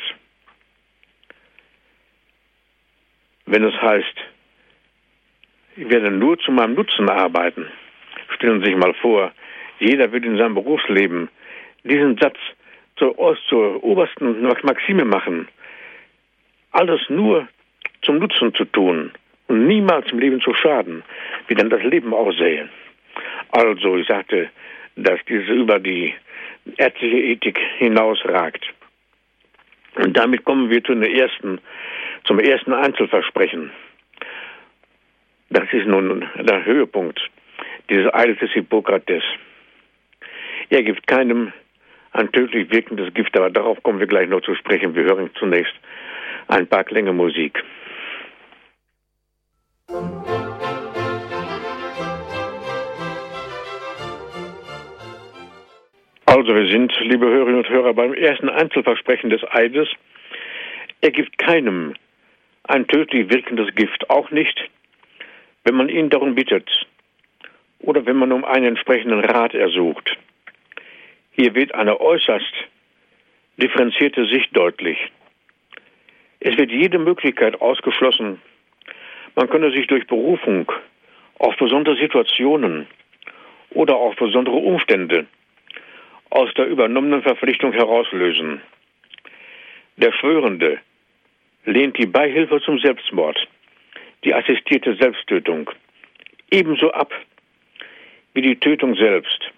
Wenn 3.45 3.63
es 3.63 3.81
heißt, 3.81 4.17
ich 5.75 5.89
werde 5.89 6.11
nur 6.11 6.37
zu 6.39 6.51
meinem 6.51 6.75
Nutzen 6.75 7.09
arbeiten, 7.09 7.67
stellen 8.35 8.61
Sie 8.61 8.67
sich 8.67 8.77
mal 8.77 8.93
vor, 8.95 9.31
jeder 9.79 10.11
wird 10.11 10.25
in 10.25 10.37
seinem 10.37 10.53
Berufsleben 10.53 11.29
diesen 11.83 12.17
Satz 12.17 12.37
zur, 12.97 13.15
zur 13.49 13.83
obersten 13.83 14.41
Maxime 14.63 15.05
machen, 15.05 15.47
alles 16.71 17.01
nur 17.09 17.47
zum 18.03 18.19
Nutzen 18.19 18.53
zu 18.53 18.65
tun 18.65 19.11
und 19.51 19.67
niemals 19.67 20.09
im 20.13 20.19
Leben 20.19 20.39
zu 20.39 20.53
schaden, 20.53 21.03
wie 21.47 21.55
dann 21.55 21.69
das 21.69 21.83
Leben 21.83 22.13
aussähe. 22.13 22.69
Also, 23.51 23.97
ich 23.97 24.07
sagte, 24.07 24.49
dass 24.95 25.19
diese 25.27 25.51
über 25.51 25.77
die 25.77 26.13
ärztliche 26.77 27.17
Ethik 27.17 27.59
hinausragt. 27.77 28.65
Und 29.95 30.15
damit 30.15 30.45
kommen 30.45 30.69
wir 30.69 30.81
zu 30.85 30.93
ersten, 30.93 31.59
zum 32.23 32.39
ersten 32.39 32.71
Einzelversprechen. 32.71 33.71
Das 35.49 35.65
ist 35.73 35.85
nun 35.85 36.25
der 36.39 36.63
Höhepunkt 36.63 37.19
dieses 37.89 38.13
Eides 38.13 38.39
des 38.39 38.51
Hippokrates. 38.51 39.23
Er 40.69 40.83
gibt 40.83 41.07
keinem 41.07 41.51
ein 42.13 42.31
tödlich 42.31 42.71
wirkendes 42.71 43.13
Gift, 43.13 43.35
aber 43.35 43.49
darauf 43.49 43.83
kommen 43.83 43.99
wir 43.99 44.07
gleich 44.07 44.29
noch 44.29 44.41
zu 44.43 44.55
sprechen. 44.55 44.95
Wir 44.95 45.03
hören 45.03 45.29
zunächst 45.37 45.73
ein 46.47 46.67
paar 46.67 46.85
Klänge 46.85 47.11
Musik. 47.11 47.61
Also 56.51 56.63
wir 56.63 56.69
sind, 56.69 56.93
liebe 56.99 57.27
Hörerinnen 57.27 57.59
und 57.59 57.69
Hörer, 57.69 57.93
beim 57.93 58.13
ersten 58.13 58.49
Einzelversprechen 58.49 59.29
des 59.29 59.41
Eides. 59.51 59.87
Er 60.99 61.11
gibt 61.11 61.37
keinem 61.37 61.93
ein 62.63 62.85
tödlich 62.89 63.29
wirkendes 63.29 63.73
Gift, 63.73 64.09
auch 64.09 64.31
nicht, 64.31 64.59
wenn 65.63 65.75
man 65.75 65.87
ihn 65.87 66.09
darum 66.09 66.35
bittet 66.35 66.69
oder 67.79 68.05
wenn 68.05 68.17
man 68.17 68.33
um 68.33 68.43
einen 68.43 68.65
entsprechenden 68.65 69.21
Rat 69.21 69.53
ersucht. 69.53 70.17
Hier 71.31 71.55
wird 71.55 71.73
eine 71.73 72.01
äußerst 72.01 72.53
differenzierte 73.55 74.25
Sicht 74.25 74.49
deutlich. 74.51 74.97
Es 76.41 76.57
wird 76.57 76.69
jede 76.69 76.99
Möglichkeit 76.99 77.61
ausgeschlossen. 77.61 78.41
Man 79.35 79.49
könne 79.49 79.71
sich 79.71 79.87
durch 79.87 80.05
Berufung 80.05 80.69
auf 81.39 81.55
besondere 81.55 81.95
Situationen 81.95 82.87
oder 83.69 83.95
auf 83.95 84.17
besondere 84.17 84.57
Umstände 84.57 85.27
aus 86.31 86.51
der 86.55 86.65
übernommenen 86.67 87.21
Verpflichtung 87.21 87.73
herauslösen. 87.73 88.61
Der 89.97 90.11
Schwörende 90.13 90.79
lehnt 91.65 91.97
die 91.97 92.07
Beihilfe 92.07 92.59
zum 92.61 92.79
Selbstmord, 92.79 93.37
die 94.23 94.33
assistierte 94.33 94.95
Selbsttötung, 94.95 95.69
ebenso 96.49 96.91
ab 96.91 97.13
wie 98.33 98.41
die 98.41 98.55
Tötung 98.55 98.95
selbst. 98.95 99.51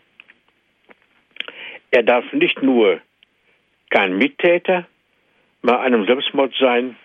Er 1.91 2.03
darf 2.03 2.25
nicht 2.33 2.62
nur 2.63 2.99
kein 3.91 4.17
Mittäter 4.17 4.88
bei 5.62 5.79
einem 5.79 6.05
Selbstmord 6.07 6.53
sein, 6.59 6.97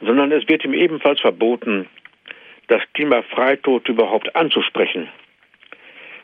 sondern 0.00 0.32
es 0.32 0.48
wird 0.48 0.64
ihm 0.64 0.74
ebenfalls 0.74 1.20
verboten, 1.20 1.88
das 2.66 2.82
Thema 2.94 3.22
Freitod 3.22 3.88
überhaupt 3.88 4.34
anzusprechen. 4.34 5.08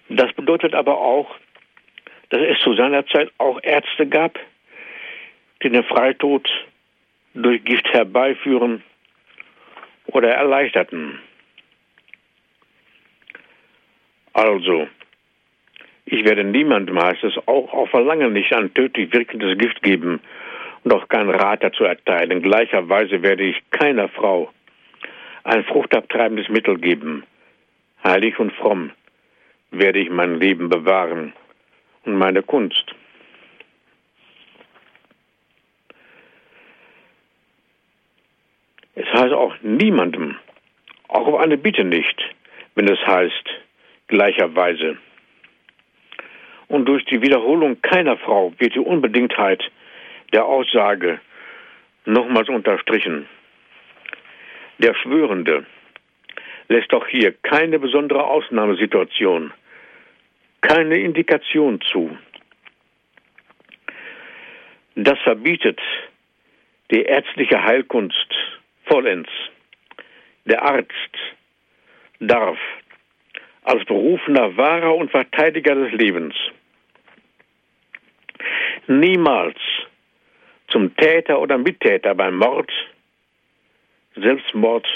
Das 0.08 0.32
bedeutet 0.32 0.74
aber 0.74 0.98
auch, 0.98 1.36
dass 2.30 2.40
es 2.40 2.58
zu 2.60 2.74
seiner 2.74 3.06
Zeit 3.06 3.30
auch 3.38 3.60
Ärzte 3.62 4.06
gab, 4.06 4.38
die 5.62 5.70
den 5.70 5.84
Freitod 5.84 6.48
durch 7.34 7.64
Gift 7.64 7.88
herbeiführen 7.92 8.82
oder 10.06 10.30
erleichterten. 10.30 11.18
Also, 14.32 14.88
ich 16.04 16.24
werde 16.24 16.44
niemandem, 16.44 17.00
heißt 17.02 17.24
es, 17.24 17.36
auch 17.46 17.72
auf 17.72 17.90
Verlangen 17.90 18.32
nicht 18.32 18.52
ein 18.52 18.72
tödlich 18.74 19.12
wirkendes 19.12 19.56
Gift 19.58 19.82
geben 19.82 20.20
und 20.84 20.92
auch 20.92 21.08
keinen 21.08 21.30
Rat 21.30 21.62
dazu 21.62 21.84
erteilen. 21.84 22.42
Gleicherweise 22.42 23.22
werde 23.22 23.44
ich 23.44 23.56
keiner 23.70 24.08
Frau 24.08 24.52
ein 25.44 25.64
fruchtabtreibendes 25.64 26.48
Mittel 26.48 26.78
geben. 26.78 27.24
Heilig 28.04 28.38
und 28.38 28.52
fromm 28.52 28.92
werde 29.70 29.98
ich 29.98 30.10
mein 30.10 30.38
Leben 30.38 30.68
bewahren 30.68 31.32
und 32.07 32.16
meine 32.16 32.42
Kunst. 32.42 32.95
Es 38.95 39.07
heißt 39.12 39.35
auch 39.35 39.55
niemandem, 39.61 40.37
auch 41.09 41.27
auf 41.27 41.40
eine 41.40 41.59
Bitte 41.59 41.85
nicht, 41.85 42.35
wenn 42.75 42.88
es 42.88 42.99
heißt, 43.07 43.49
gleicherweise. 44.07 44.97
Und 46.69 46.87
durch 46.87 47.05
die 47.05 47.21
Wiederholung 47.23 47.81
keiner 47.83 48.16
Frau 48.16 48.53
wird 48.59 48.75
die 48.75 48.81
Unbedingtheit 48.81 49.62
der 50.33 50.45
Aussage 50.45 51.21
nochmals 52.05 52.49
unterstrichen. 52.49 53.29
Der 54.79 54.95
Schwörende 54.95 55.66
lässt 56.69 56.92
auch 56.92 57.07
hier 57.07 57.33
keine 57.33 57.79
besondere 57.79 58.25
Ausnahmesituation, 58.25 59.53
keine 60.66 60.98
Indikation 60.98 61.81
zu. 61.92 62.18
Das 64.96 65.18
verbietet 65.20 65.81
die 66.90 67.02
ärztliche 67.02 67.62
Heilkunst 67.62 68.35
vollends. 68.87 69.31
Der 70.44 70.62
Arzt 70.62 71.14
darf 72.18 72.59
als 73.62 73.85
berufener 73.85 74.57
Wahrer 74.57 74.96
und 74.96 75.11
Verteidiger 75.11 75.74
des 75.76 75.92
Lebens 75.92 76.35
niemals 78.88 79.59
zum 80.68 80.96
Täter 80.96 81.40
oder 81.40 81.59
Mittäter 81.59 82.14
beim 82.14 82.37
Mord, 82.37 82.70
Selbstmord 84.16 84.87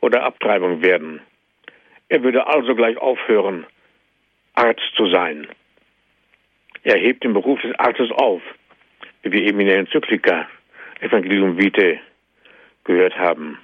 oder 0.00 0.22
Abtreibung 0.22 0.82
werden. 0.82 1.20
Er 2.08 2.22
würde 2.22 2.46
also 2.46 2.74
gleich 2.74 2.96
aufhören, 2.98 3.66
Arzt 4.54 4.82
zu 4.96 5.08
sein. 5.10 5.46
Er 6.84 6.98
hebt 6.98 7.24
den 7.24 7.32
Beruf 7.32 7.60
des 7.62 7.74
Arztes 7.78 8.10
auf, 8.10 8.42
wie 9.22 9.32
wir 9.32 9.42
eben 9.42 9.60
in 9.60 9.66
der 9.66 9.78
Enzyklika 9.78 10.48
Evangelium 11.00 11.58
Vitae 11.58 12.00
gehört 12.84 13.16
haben. 13.16 13.58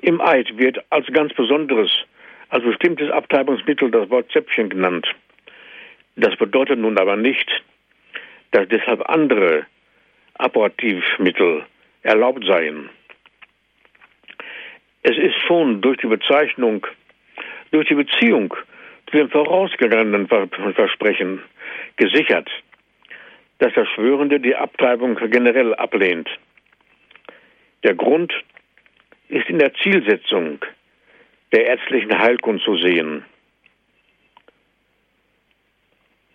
Im 0.00 0.20
Eid 0.20 0.58
wird 0.58 0.84
als 0.90 1.06
ganz 1.12 1.32
besonderes, 1.32 1.90
als 2.50 2.62
bestimmtes 2.62 3.10
Abtreibungsmittel 3.10 3.90
das 3.90 4.10
Wort 4.10 4.30
Zäpfchen 4.32 4.68
genannt. 4.68 5.06
Das 6.16 6.36
bedeutet 6.36 6.78
nun 6.78 6.98
aber 6.98 7.16
nicht, 7.16 7.50
dass 8.50 8.68
deshalb 8.68 9.08
andere 9.08 9.66
Apparativmittel 10.34 11.64
erlaubt 12.02 12.44
seien. 12.44 12.90
Es 15.02 15.16
ist 15.16 15.36
schon 15.46 15.80
durch 15.80 15.98
die 15.98 16.06
Bezeichnung, 16.06 16.86
durch 17.74 17.88
die 17.88 17.94
Beziehung 17.94 18.54
zu 19.10 19.16
dem 19.16 19.28
vorausgegangenen 19.30 20.28
Versprechen 20.28 21.42
gesichert, 21.96 22.48
dass 23.58 23.74
der 23.74 23.86
Schwörende 23.86 24.38
die 24.38 24.54
Abtreibung 24.54 25.16
generell 25.16 25.74
ablehnt. 25.74 26.28
Der 27.82 27.94
Grund 27.94 28.32
ist 29.28 29.48
in 29.48 29.58
der 29.58 29.74
Zielsetzung 29.74 30.60
der 31.52 31.66
ärztlichen 31.66 32.16
Heilkunst 32.16 32.64
zu 32.64 32.76
sehen. 32.76 33.24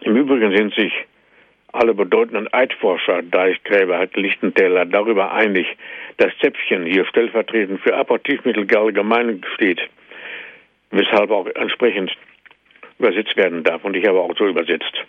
Im 0.02 0.16
Übrigen 0.16 0.56
sind 0.56 0.74
sich 0.76 0.94
alle 1.72 1.94
bedeutenden 1.94 2.52
Eidforscher, 2.52 3.22
Deichgräber, 3.22 4.08
Lichtentäler, 4.14 4.86
darüber 4.86 5.32
einig, 5.32 5.68
dass 6.18 6.38
Zäpfchen 6.42 6.86
hier 6.86 7.06
stellvertretend 7.06 7.80
für 7.82 7.96
Apportivmittel 7.96 8.68
allgemein 8.76 9.42
steht, 9.56 9.80
weshalb 10.92 11.32
auch 11.32 11.48
entsprechend 11.48 12.16
übersetzt 12.98 13.36
werden 13.38 13.64
darf. 13.64 13.84
Und 13.84 13.96
ich 13.96 14.06
habe 14.08 14.20
auch 14.20 14.36
so 14.38 14.48
übersetzt. 14.48 15.06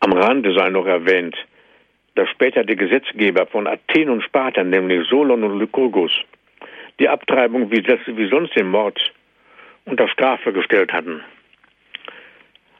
Am 0.00 0.12
Rande 0.12 0.54
sei 0.54 0.70
noch 0.70 0.86
erwähnt, 0.86 1.36
dass 2.14 2.28
später 2.30 2.64
die 2.64 2.76
Gesetzgeber 2.76 3.46
von 3.46 3.66
Athen 3.66 4.10
und 4.10 4.22
Sparta, 4.22 4.64
nämlich 4.64 5.08
Solon 5.08 5.44
und 5.44 5.58
Lykurgus, 5.58 6.12
die 6.98 7.08
Abtreibung 7.08 7.70
wie, 7.70 7.84
wie 7.86 8.28
sonst 8.28 8.56
den 8.56 8.68
Mord 8.68 8.98
unter 9.84 10.08
Strafe 10.08 10.52
gestellt 10.52 10.92
hatten. 10.92 11.22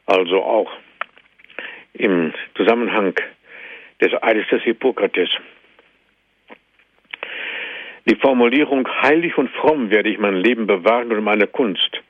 Also 0.05 0.43
auch 0.43 0.71
im 1.93 2.33
Zusammenhang 2.55 3.15
des 4.01 4.11
Eides 4.21 4.47
des 4.49 4.63
Hippokrates. 4.63 5.29
Die 8.05 8.15
Formulierung 8.15 8.87
heilig 9.01 9.37
und 9.37 9.49
fromm 9.49 9.91
werde 9.91 10.09
ich 10.09 10.19
mein 10.19 10.35
Leben 10.35 10.67
bewahren 10.67 11.11
und 11.11 11.23
meine 11.23 11.47
Kunst 11.47 12.01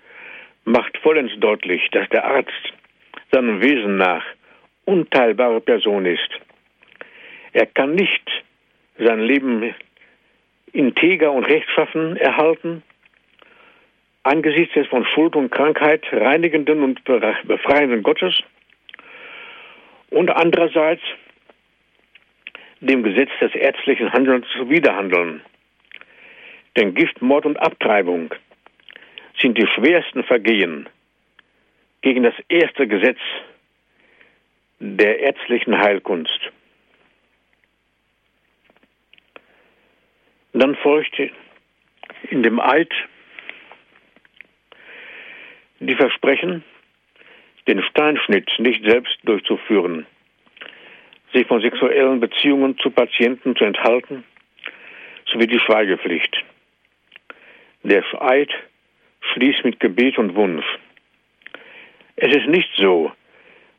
macht 0.66 0.98
vollends 1.00 1.34
deutlich, 1.40 1.88
dass 1.92 2.08
der 2.10 2.26
Arzt 2.26 2.74
seinem 3.32 3.62
Wesen 3.62 3.98
nach 3.98 4.24
unteilbare 4.86 5.62
Person 5.62 6.06
ist. 6.06 6.30
Er 7.54 7.66
kann 7.66 7.96
nicht 7.96 8.44
sein 8.98 9.22
Leben 9.22 9.74
integer 10.74 11.32
und 11.32 11.46
rechtschaffen 11.46 12.18
erhalten, 12.18 12.84
angesichts 14.24 14.76
des 14.76 14.88
von 14.88 15.06
Schuld 15.06 15.36
und 15.36 15.50
Krankheit 15.50 16.04
reinigenden 16.12 16.84
und 16.84 17.04
befreienden 17.04 18.04
Gottes 18.04 18.38
und 20.12 20.30
andererseits 20.30 21.02
dem 22.82 23.04
Gesetz 23.04 23.30
des 23.42 23.54
ärztlichen 23.56 24.12
Handelns 24.14 24.46
zuwiderhandeln. 24.58 25.42
Denn 26.80 26.94
Gift, 26.94 27.22
Mord 27.22 27.46
und 27.46 27.58
Abtreibung 27.58 28.34
sind 29.42 29.58
die 29.58 29.68
schwersten 29.68 30.24
Vergehen 30.24 30.88
gegen 32.02 32.24
das 32.24 32.36
erste 32.48 32.88
Gesetz 32.88 33.20
der 34.80 35.20
ärztlichen 35.20 35.78
Heilkunst. 35.78 36.40
Dann 40.54 40.78
folgt 40.78 41.20
in 42.30 42.44
dem 42.44 42.62
Eid 42.62 42.94
die 45.82 45.96
Versprechen, 45.96 46.64
den 47.68 47.84
Steinschnitt 47.84 48.50
nicht 48.58 48.86
selbst 48.86 49.18
durchzuführen, 49.24 50.06
sich 51.34 51.46
von 51.46 51.60
sexuellen 51.60 52.22
Beziehungen 52.22 52.78
zu 52.78 52.90
Patienten 52.90 53.58
zu 53.58 53.66
enthalten, 53.66 54.24
sowie 55.26 55.48
die 55.48 55.60
Schweigepflicht. 55.60 56.46
Der 57.84 58.04
Eid 58.22 58.52
schließt 59.34 59.64
mit 59.64 59.80
Gebet 59.80 60.18
und 60.18 60.36
Wunsch. 60.36 60.66
Es 62.18 62.36
ist 62.36 62.48
nicht 62.48 62.70
so, 62.76 63.12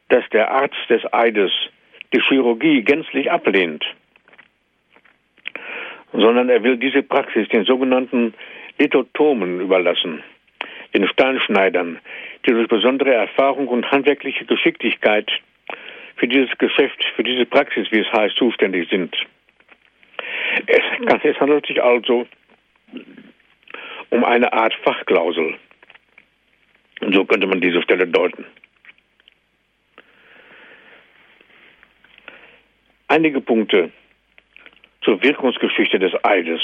dass 0.09 0.29
der 0.31 0.51
Arzt 0.51 0.89
des 0.89 1.03
Eides 1.13 1.53
die 2.13 2.21
Chirurgie 2.23 2.83
gänzlich 2.83 3.31
ablehnt, 3.31 3.85
sondern 6.13 6.49
er 6.49 6.63
will 6.63 6.77
diese 6.77 7.03
Praxis 7.03 7.49
den 7.49 7.65
sogenannten 7.65 8.35
Lithotomen 8.79 9.61
überlassen, 9.61 10.23
den 10.95 11.07
Steinschneidern, 11.07 12.01
die 12.47 12.53
durch 12.53 12.69
besondere 12.69 13.13
Erfahrung 13.13 13.69
und 13.69 13.91
handwerkliche 13.91 14.47
Geschicklichkeit 14.47 15.31
für 16.17 16.27
dieses 16.27 16.57
Geschäft, 16.59 17.05
für 17.15 17.23
diese 17.23 17.45
Praxis, 17.45 17.87
wie 17.91 18.01
es 18.01 18.13
heißt, 18.13 18.37
zuständig 18.37 18.89
sind. 18.89 19.15
Es, 20.67 21.39
handelt 21.39 21.67
sich 21.67 21.83
also 21.83 22.27
um 24.11 24.25
eine 24.25 24.53
Art 24.53 24.75
Fachklausel. 24.83 25.57
Und 27.01 27.14
so 27.14 27.25
könnte 27.25 27.46
man 27.46 27.61
diese 27.61 27.83
Stelle 27.83 28.07
deuten. 28.07 28.44
Einige 33.09 33.40
Punkte 33.40 33.90
zur 35.03 35.23
Wirkungsgeschichte 35.23 35.99
des 35.99 36.12
Eides. 36.25 36.61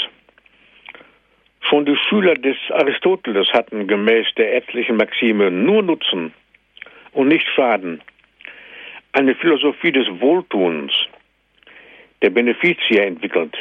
Schon 1.63 1.85
die 1.85 1.97
Schüler 2.09 2.35
des 2.35 2.57
Aristoteles 2.71 3.53
hatten 3.53 3.89
gemäß 3.89 4.27
der 4.37 4.53
ärztlichen 4.53 4.97
Maxime 4.97 5.51
nur 5.51 5.83
Nutzen 5.83 6.33
und 7.13 7.29
nicht 7.29 7.49
Schaden 7.49 8.01
eine 9.17 9.35
Philosophie 9.35 9.93
des 9.93 10.07
Wohltuns, 10.21 10.93
der 12.21 12.31
Beneficia 12.31 13.03
entwickelt. 13.03 13.57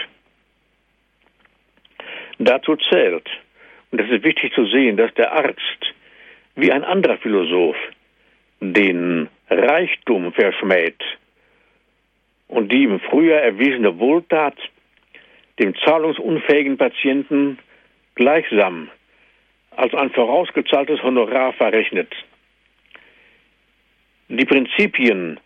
Dazu 2.38 2.76
zählt, 2.76 3.28
und 3.96 4.02
das 4.02 4.12
ist 4.12 4.26
wichtig 4.26 4.54
zu 4.54 4.66
sehen, 4.66 4.98
dass 4.98 5.14
der 5.14 5.32
Arzt 5.32 5.94
wie 6.56 6.70
ein 6.70 6.84
anderer 6.84 7.16
Philosoph 7.18 7.78
den 8.60 9.30
Reichtum 9.50 10.34
verschmäht 10.34 11.02
und 12.50 12.74
die 12.74 12.84
im 12.84 13.00
Frühjahr 13.00 13.40
erwiesene 13.40 13.98
Wohltat 13.98 14.58
dem 15.60 15.74
zahlungsunfähigen 15.86 16.78
Patienten 16.78 17.58
gleichsam 18.16 18.90
als 19.78 19.94
ein 19.94 20.10
vorausgezahltes 20.10 21.02
Honorar 21.02 21.54
verrechnet. 21.54 22.14
Die 24.28 24.46
Prinzipien 24.46 25.40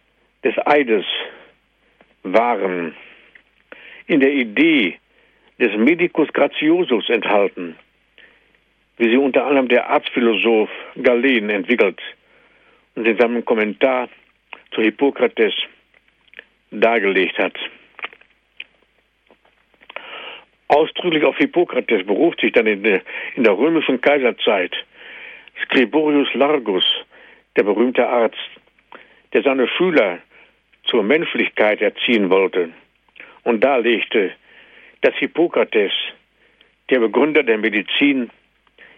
des 0.43 0.55
Eides 0.65 1.05
waren 2.23 2.95
in 4.07 4.19
der 4.19 4.33
Idee 4.33 4.97
des 5.59 5.77
Medicus 5.77 6.33
Graciosus 6.33 7.09
enthalten, 7.09 7.75
wie 8.99 9.09
sie 9.09 9.17
unter 9.17 9.45
anderem 9.45 9.69
der 9.69 9.89
Arztphilosoph 9.89 10.69
Galen 11.01 11.49
entwickelt 11.49 11.99
und 12.95 13.07
in 13.07 13.17
seinem 13.17 13.43
Kommentar 13.45 14.09
zu 14.71 14.81
Hippokrates 14.81 15.53
dargelegt 16.69 17.37
hat. 17.37 17.57
Ausdrücklich 20.67 21.23
auf 21.23 21.37
Hippokrates 21.37 22.05
beruft 22.05 22.41
sich 22.41 22.51
dann 22.51 22.67
in 22.67 22.83
der, 22.83 23.01
in 23.35 23.43
der 23.43 23.57
römischen 23.57 24.01
Kaiserzeit 24.01 24.75
Scriborius 25.63 26.31
Largus, 26.33 26.85
der 27.55 27.63
berühmte 27.63 28.05
Arzt, 28.05 28.37
der 29.33 29.43
seine 29.43 29.67
Schüler 29.67 30.19
zur 30.83 31.03
Menschlichkeit 31.03 31.81
erziehen 31.81 32.29
wollte 32.29 32.69
und 33.43 33.63
darlegte, 33.63 34.31
dass 35.01 35.15
Hippokrates, 35.15 35.93
der 36.89 36.99
Begründer 36.99 37.43
der 37.43 37.57
Medizin, 37.57 38.29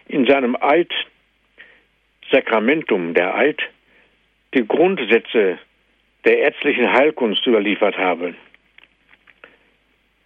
in 0.08 0.26
seinem 0.26 0.56
Eid, 0.60 0.92
Sakramentum, 2.30 3.14
der 3.14 3.34
Eid, 3.34 3.60
die 4.54 4.66
Grundsätze 4.66 5.58
der 6.24 6.38
ärztlichen 6.38 6.92
Heilkunst 6.92 7.46
überliefert 7.46 7.98
habe. 7.98 8.34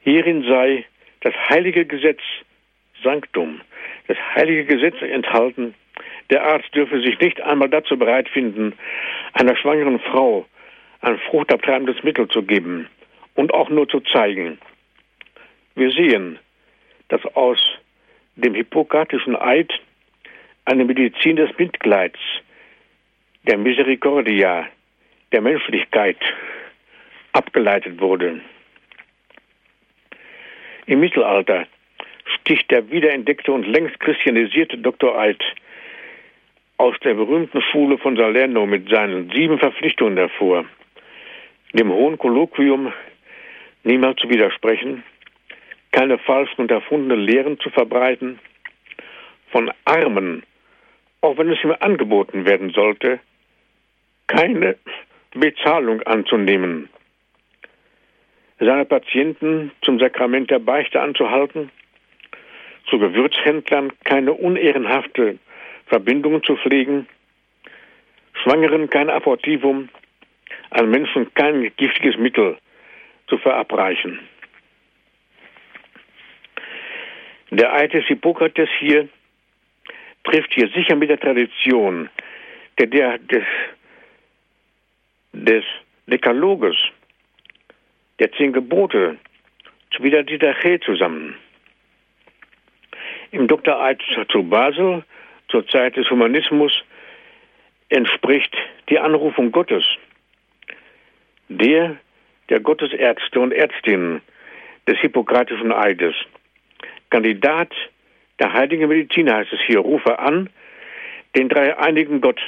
Hierin 0.00 0.42
sei 0.44 0.84
das 1.20 1.34
heilige 1.48 1.86
Gesetz 1.86 2.20
Sanctum, 3.02 3.60
das 4.08 4.16
heilige 4.34 4.64
Gesetz 4.64 5.00
enthalten, 5.00 5.74
der 6.30 6.44
Arzt 6.44 6.74
dürfe 6.74 7.00
sich 7.00 7.18
nicht 7.20 7.40
einmal 7.40 7.68
dazu 7.68 7.96
bereit 7.96 8.28
finden, 8.28 8.74
einer 9.32 9.56
schwangeren 9.56 10.00
Frau 10.00 10.46
ein 11.00 11.18
fruchtabtreibendes 11.18 12.02
Mittel 12.02 12.28
zu 12.28 12.42
geben 12.42 12.88
und 13.34 13.54
auch 13.54 13.68
nur 13.68 13.88
zu 13.88 14.00
zeigen. 14.00 14.58
Wir 15.74 15.90
sehen, 15.90 16.38
dass 17.08 17.24
aus 17.36 17.60
dem 18.36 18.54
hippokratischen 18.54 19.36
Eid 19.36 19.72
eine 20.64 20.84
Medizin 20.84 21.36
des 21.36 21.50
Mitleids, 21.58 22.18
der 23.44 23.58
Misericordia, 23.58 24.66
der 25.32 25.40
Menschlichkeit 25.40 26.18
abgeleitet 27.32 28.00
wurde. 28.00 28.40
Im 30.86 31.00
Mittelalter 31.00 31.66
sticht 32.34 32.70
der 32.70 32.90
wiederentdeckte 32.90 33.52
und 33.52 33.66
längst 33.66 33.98
christianisierte 34.00 34.78
Dr. 34.78 35.18
Eid 35.18 35.42
aus 36.78 36.94
der 37.00 37.14
berühmten 37.14 37.62
Schule 37.62 37.98
von 37.98 38.16
Salerno 38.16 38.66
mit 38.66 38.88
seinen 38.88 39.30
sieben 39.30 39.58
Verpflichtungen 39.58 40.16
hervor, 40.16 40.64
dem 41.72 41.90
hohen 41.90 42.18
Kolloquium 42.18 42.92
niemals 43.82 44.20
zu 44.20 44.28
widersprechen, 44.28 45.02
keine 45.96 46.18
falschen 46.18 46.60
und 46.60 46.70
erfundenen 46.70 47.20
Lehren 47.20 47.58
zu 47.58 47.70
verbreiten, 47.70 48.38
von 49.50 49.72
Armen, 49.86 50.42
auch 51.22 51.38
wenn 51.38 51.50
es 51.50 51.64
ihm 51.64 51.74
angeboten 51.80 52.44
werden 52.44 52.68
sollte, 52.68 53.18
keine 54.26 54.76
Bezahlung 55.32 56.02
anzunehmen, 56.02 56.90
seine 58.58 58.84
Patienten 58.84 59.72
zum 59.80 59.98
Sakrament 59.98 60.50
der 60.50 60.58
Beichte 60.58 61.00
anzuhalten, 61.00 61.70
zu 62.90 62.98
Gewürzhändlern 62.98 63.90
keine 64.04 64.34
unehrenhafte 64.34 65.38
Verbindungen 65.86 66.42
zu 66.42 66.56
pflegen, 66.56 67.08
Schwangeren 68.42 68.90
kein 68.90 69.08
Abortivum, 69.08 69.88
an 70.68 70.90
Menschen 70.90 71.32
kein 71.32 71.72
giftiges 71.78 72.18
Mittel 72.18 72.58
zu 73.28 73.38
verabreichen. 73.38 74.20
Der 77.56 77.72
Eid 77.72 77.94
des 77.94 78.04
Hippokrates 78.04 78.68
hier 78.78 79.08
trifft 80.24 80.52
hier 80.52 80.68
sicher 80.74 80.94
mit 80.94 81.08
der 81.08 81.18
Tradition 81.18 82.10
der, 82.78 82.86
der, 82.86 83.16
des, 83.16 83.44
des 85.32 85.64
Dekaloges, 86.06 86.76
der 88.18 88.30
zehn 88.32 88.52
Gebote, 88.52 89.16
wieder 90.00 90.22
die 90.22 90.38
Didache 90.38 90.78
zusammen. 90.80 91.34
Im 93.30 93.46
Dr. 93.46 93.80
Eid 93.80 94.02
zu 94.28 94.42
Basel 94.42 95.02
zur 95.48 95.66
Zeit 95.68 95.96
des 95.96 96.10
Humanismus 96.10 96.84
entspricht 97.88 98.54
die 98.90 98.98
Anrufung 98.98 99.50
Gottes. 99.50 99.86
Der 101.48 101.96
der 102.50 102.60
Gottesärzte 102.60 103.40
und 103.40 103.52
Ärztinnen 103.52 104.20
des 104.86 104.98
Hippokratischen 104.98 105.72
Eides. 105.72 106.14
Kandidat 107.10 107.72
der 108.38 108.52
heiligen 108.52 108.88
Medizin 108.88 109.32
heißt 109.32 109.52
es 109.52 109.60
hier, 109.66 109.80
rufe 109.80 110.18
an 110.18 110.50
den 111.34 111.48
dreieinigen 111.48 112.20
Gott. 112.20 112.40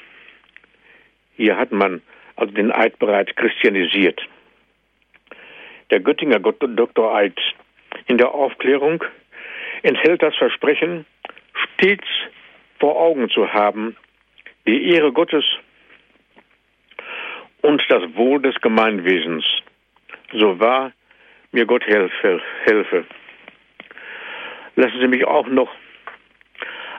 Hier 1.37 1.57
hat 1.57 1.73
man 1.73 2.03
also 2.37 2.53
den 2.53 2.73
Eid 2.73 2.99
bereits 2.99 3.35
christianisiert. 3.37 4.21
Der 5.91 6.01
Göttinger 6.01 6.41
Gott 6.41 6.57
Dr. 6.61 7.15
Eid 7.15 7.39
in 8.07 8.19
der 8.19 8.33
Aufklärung 8.33 9.03
enthält 9.83 10.23
das 10.23 10.37
Versprechen, 10.37 11.07
stets 11.75 12.07
vor 12.79 12.97
Augen 12.97 13.31
zu 13.31 13.53
haben, 13.53 13.97
die 14.67 14.91
Ehre 14.91 15.13
Gottes 15.13 15.45
und 17.63 17.83
das 17.89 18.03
Wohl 18.15 18.41
des 18.41 18.55
Gemeinwesens. 18.61 19.45
So 20.33 20.61
wahr 20.61 20.93
mir 21.53 21.67
Gott 21.67 21.87
helfe, 21.87 22.41
helfe. 22.65 23.07
Lassen 24.79 25.01
Sie 25.01 25.09
mich 25.09 25.25
auch 25.27 25.49
noch 25.49 25.75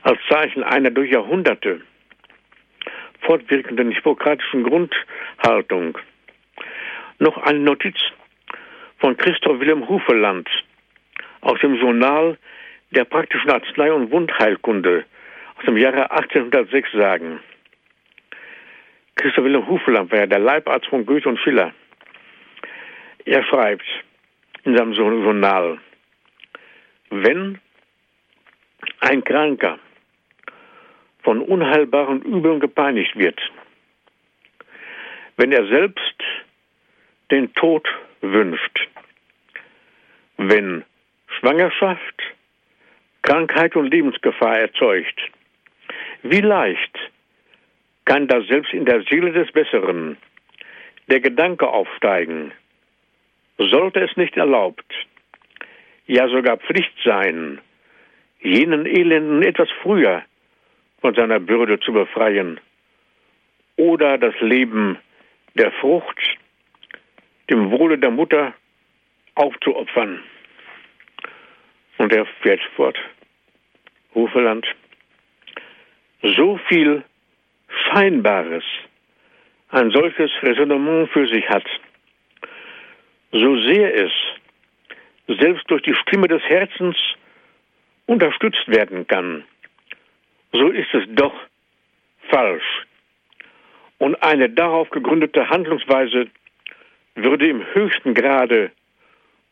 als 0.02 0.20
Zeichen 0.28 0.64
einer 0.64 0.92
durch 0.92 1.12
Jahrhunderte 1.12 1.80
fortwirkenden 3.22 3.92
hippokratischen 3.92 4.64
Grundhaltung 4.64 5.98
noch 7.20 7.38
eine 7.38 7.60
Notiz 7.60 7.96
von 8.98 9.16
Christoph 9.16 9.62
Wilhelm 9.62 9.88
Hufeland 9.88 10.50
aus 11.40 11.58
dem 11.62 11.76
Journal 11.76 12.38
der 12.92 13.06
praktischen 13.06 13.50
Arznei- 13.50 13.94
und 13.94 14.12
Wundheilkunde 14.12 15.06
aus 15.58 15.64
dem 15.64 15.78
Jahre 15.78 16.12
1806 16.12 16.92
sagen. 16.92 17.40
Christoph 19.16 19.46
Wilhelm 19.46 19.70
Hufeland 19.70 20.12
war 20.12 20.20
ja 20.20 20.26
der 20.26 20.40
Leibarzt 20.40 20.88
von 20.88 21.06
Goethe 21.06 21.30
und 21.30 21.40
Schiller. 21.40 21.74
Er 23.24 23.42
schreibt 23.46 23.86
in 24.66 24.76
seinem 24.76 24.92
Journal, 24.92 25.78
wenn 27.10 27.58
ein 29.00 29.24
Kranker 29.24 29.80
von 31.24 31.42
unheilbaren 31.42 32.22
Übeln 32.22 32.60
gepeinigt 32.60 33.16
wird, 33.18 33.40
wenn 35.38 35.52
er 35.52 35.66
selbst 35.68 36.24
den 37.32 37.54
Tod 37.54 37.88
wünscht, 38.22 38.88
wenn 40.38 40.84
Schwangerschaft, 41.28 42.24
Krankheit 43.22 43.76
und 43.76 43.92
Lebensgefahr 43.92 44.60
erzeugt, 44.60 45.20
wie 46.24 46.42
leicht 46.42 46.98
kann 48.06 48.28
da 48.28 48.42
selbst 48.42 48.74
in 48.74 48.86
der 48.86 49.04
Seele 49.04 49.32
des 49.32 49.52
Besseren 49.52 50.18
der 51.08 51.20
Gedanke 51.20 51.68
aufsteigen, 51.68 52.52
sollte 53.58 54.00
es 54.00 54.16
nicht 54.18 54.38
erlaubt, 54.38 54.86
ja 56.08 56.28
sogar 56.28 56.58
Pflicht 56.58 56.94
sein, 57.04 57.60
jenen 58.42 58.86
Elenden 58.86 59.44
etwas 59.44 59.70
früher 59.82 60.24
von 61.02 61.14
seiner 61.14 61.40
Bürde 61.40 61.80
zu 61.80 61.94
befreien 61.94 62.60
oder 63.76 64.18
das 64.18 64.34
Leben 64.40 64.98
der 65.56 65.72
Frucht 65.74 66.20
dem 67.50 67.72
Wohle 67.72 67.98
der 67.98 68.12
Mutter 68.12 68.54
aufzuopfern. 69.36 70.24
Und 71.98 72.14
er 72.14 72.26
fährt 72.42 72.62
fort. 72.76 72.98
Hufeland. 74.14 74.66
So 76.22 76.60
viel 76.68 77.04
Scheinbares 77.68 78.64
ein 79.70 79.92
solches 79.92 80.32
Resonnement 80.42 81.10
für 81.12 81.28
sich 81.28 81.48
hat, 81.48 81.66
so 83.32 83.60
sehr 83.62 83.94
es 83.94 84.12
selbst 85.28 85.70
durch 85.70 85.84
die 85.84 85.94
Stimme 85.94 86.28
des 86.28 86.42
Herzens 86.44 86.98
unterstützt 88.10 88.68
werden 88.68 89.05
kann, 89.05 89.43
so 90.51 90.70
ist 90.70 90.91
es 90.93 91.03
doch 91.10 91.34
falsch. 92.30 92.88
Und 93.99 94.16
eine 94.24 94.49
darauf 94.49 94.89
gegründete 94.89 95.47
Handlungsweise 95.49 96.28
würde 97.14 97.47
im 97.47 97.64
höchsten 97.74 98.16
Grade 98.16 98.72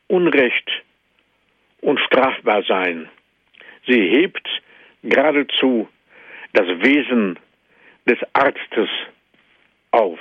Unrecht 0.08 0.72
und 1.82 2.00
strafbar 2.00 2.64
sein. 2.64 3.10
Sie 3.86 4.02
hebt 4.10 4.48
geradezu 5.04 5.88
das 6.54 6.68
Wesen 6.82 7.38
des 8.08 8.18
Arztes 8.34 8.90
auf. 9.92 10.20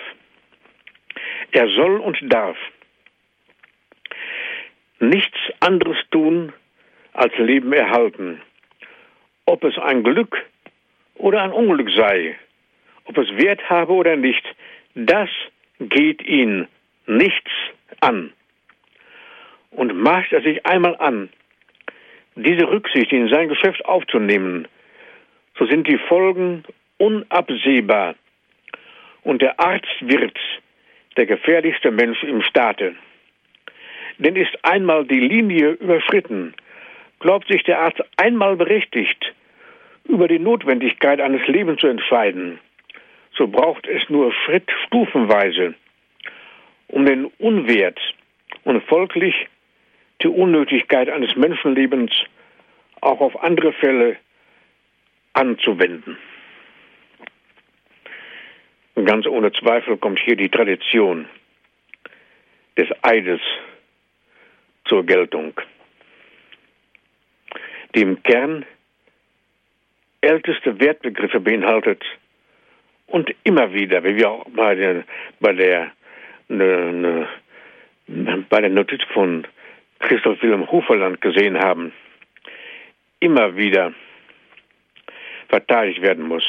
Er 1.53 1.69
soll 1.69 2.01
und 2.01 2.19
darf 2.23 2.59
nichts 4.99 5.39
anderes 5.61 5.97
tun, 6.11 6.53
als 7.17 7.37
Leben 7.39 7.73
erhalten. 7.73 8.41
Ob 9.47 9.65
es 9.65 9.79
ein 9.79 10.03
Glück 10.03 10.37
oder 11.15 11.43
ein 11.43 11.53
Unglück 11.53 11.91
sei, 11.91 12.37
ob 13.07 13.17
es 13.19 13.29
Wert 13.37 13.69
habe 13.71 13.93
oder 13.93 14.17
nicht, 14.17 14.45
das 14.95 15.29
geht 15.81 16.23
ihn 16.23 16.67
nichts 17.07 17.51
an. 18.01 18.33
Und 19.71 19.95
maßt 19.97 20.33
er 20.33 20.43
sich 20.43 20.65
einmal 20.67 20.97
an, 20.97 21.29
diese 22.35 22.69
Rücksicht 22.69 23.13
in 23.13 23.29
sein 23.29 23.49
Geschäft 23.49 23.85
aufzunehmen, 23.85 24.69
so 25.59 25.67
sind 25.67 25.89
die 25.89 25.99
Folgen 25.99 26.65
unabsehbar 26.99 28.15
und 29.23 29.41
der 29.41 29.59
Arzt 29.59 29.97
wird 30.01 30.39
der 31.17 31.27
gefährlichste 31.27 31.91
Mensch 31.91 32.23
im 32.23 32.43
Staate. 32.43 32.95
Denn 34.19 34.37
ist 34.37 34.57
einmal 34.63 35.07
die 35.07 35.21
Linie 35.21 35.73
überschritten, 35.73 36.55
glaubt 37.21 37.49
sich 37.49 37.63
der 37.65 37.81
Arzt 37.81 38.03
einmal 38.17 38.57
berechtigt, 38.57 39.35
über 40.05 40.29
die 40.29 40.39
Notwendigkeit 40.39 41.21
eines 41.21 41.47
Lebens 41.47 41.81
zu 41.81 41.89
entscheiden, 41.89 42.61
so 43.37 43.49
braucht 43.49 43.87
es 43.87 44.09
nur 44.09 44.33
Schritt 44.33 44.71
stufenweise, 44.87 45.75
um 46.89 47.05
den 47.05 47.27
Unwert 47.39 47.99
und 48.65 48.83
folglich 48.85 49.35
die 50.23 50.29
Unnötigkeit 50.29 51.11
eines 51.11 51.37
Menschenlebens 51.37 52.13
auch 53.01 53.21
auf 53.21 53.43
andere 53.43 53.73
Fälle 53.73 54.17
anzuwenden. 55.35 56.17
Und 58.95 59.05
ganz 59.05 59.27
ohne 59.27 59.53
Zweifel 59.53 59.99
kommt 59.99 60.19
hier 60.21 60.37
die 60.37 60.49
Tradition 60.49 61.29
des 62.79 62.89
Eides 63.03 63.41
zur 64.87 65.05
Geltung, 65.05 65.53
die 67.97 68.03
im 68.03 68.23
Kern 68.23 68.67
älteste 70.21 70.79
Wertbegriffe 70.79 71.41
beinhaltet 71.41 72.05
und 73.07 73.35
immer 73.43 73.73
wieder, 73.73 74.05
wie 74.05 74.17
wir 74.17 74.31
auch 74.31 74.45
bei 74.51 74.75
der, 74.75 75.05
bei 75.41 75.53
der, 75.55 75.93
ne, 76.49 77.29
ne, 78.07 78.45
bei 78.49 78.61
der 78.61 78.71
Notiz 78.71 79.03
von 79.15 79.47
Christoph 80.01 80.43
Wilhelm 80.43 80.71
Huferland 80.71 81.21
gesehen 81.23 81.59
haben, 81.59 81.93
immer 83.21 83.57
wieder 83.57 83.95
verteidigt 85.49 86.03
werden 86.03 86.29
muss. 86.29 86.45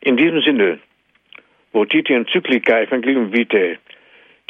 In 0.00 0.16
diesem 0.16 0.42
Sinne, 0.42 0.80
wo 1.72 1.84
Titi 1.84 2.12
Enzyklika 2.12 2.80
Evangelium 2.80 3.32
Vitae, 3.32 3.78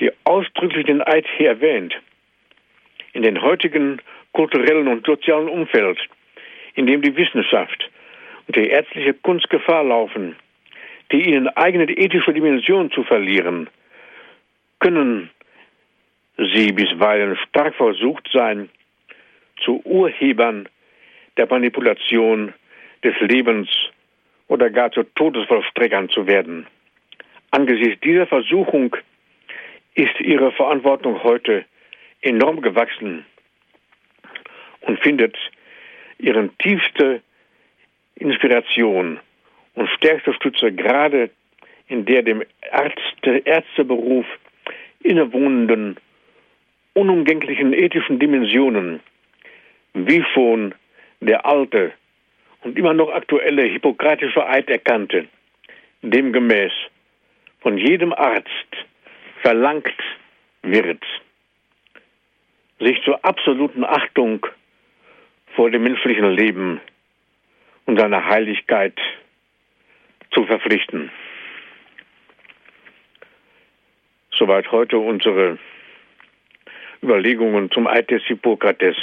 die 0.02 0.10
ausdrücklich 0.24 0.86
den 0.86 1.00
Eid 1.00 1.24
hier 1.36 1.50
erwähnt, 1.50 1.94
in 3.12 3.22
den 3.22 3.40
heutigen 3.40 4.02
kulturellen 4.32 4.88
und 4.88 5.06
sozialen 5.06 5.48
Umfeld, 5.48 5.96
in 6.74 6.86
dem 6.88 7.02
die 7.02 7.16
Wissenschaft 7.16 7.88
und 8.48 8.56
die 8.56 8.66
ärztliche 8.66 9.14
Kunst 9.14 9.48
Gefahr 9.48 9.84
laufen, 9.84 10.34
die 11.12 11.28
ihnen 11.28 11.46
eigene 11.46 11.84
ethische 11.84 12.34
Dimension 12.34 12.90
zu 12.90 13.04
verlieren, 13.04 13.70
können 14.80 15.30
sie 16.36 16.72
bisweilen 16.72 17.36
stark 17.48 17.76
versucht 17.76 18.28
sein, 18.32 18.70
zu 19.64 19.80
Urhebern 19.84 20.68
der 21.36 21.46
Manipulation 21.46 22.52
des 23.04 23.14
Lebens 23.20 23.68
oder 24.48 24.68
gar 24.68 24.90
zu 24.90 25.04
Todesvollstreckern 25.04 26.08
zu 26.08 26.26
werden. 26.26 26.66
Angesichts 27.52 28.00
dieser 28.00 28.26
Versuchung 28.26 28.96
ist 29.94 30.20
ihre 30.20 30.52
Verantwortung 30.52 31.22
heute 31.22 31.64
enorm 32.22 32.62
gewachsen 32.62 33.24
und 34.82 34.98
findet 35.00 35.36
ihren 36.18 36.56
tiefste 36.58 37.22
Inspiration 38.14 39.18
und 39.74 39.88
stärkste 39.90 40.32
Stütze 40.34 40.72
gerade 40.72 41.30
in 41.88 42.04
der 42.04 42.22
dem 42.22 42.42
Ärzte, 42.70 43.42
Ärzteberuf 43.44 44.26
innewohnenden 45.02 45.96
unumgänglichen 46.94 47.72
ethischen 47.72 48.18
Dimensionen, 48.18 49.00
wie 49.94 50.22
schon 50.34 50.74
der 51.20 51.44
alte 51.46 51.92
und 52.62 52.78
immer 52.78 52.94
noch 52.94 53.10
aktuelle 53.12 53.62
hippokratische 53.62 54.46
Eid 54.46 54.68
erkannte, 54.70 55.26
demgemäß 56.02 56.72
von 57.60 57.78
jedem 57.78 58.12
Arzt 58.12 58.48
verlangt 59.42 59.92
wird, 60.62 61.04
sich 62.78 63.02
zur 63.04 63.24
absoluten 63.24 63.84
Achtung 63.84 64.46
vor 65.54 65.70
dem 65.70 65.82
menschlichen 65.82 66.30
Leben 66.30 66.80
und 67.86 67.98
seiner 67.98 68.24
Heiligkeit 68.24 68.98
zu 70.30 70.44
verpflichten. 70.46 71.10
Soweit 74.30 74.70
heute 74.72 74.98
unsere 74.98 75.58
Überlegungen 77.02 77.70
zum 77.70 77.86
Eid 77.86 78.10
des 78.10 78.22
Hippokrates. 78.24 78.96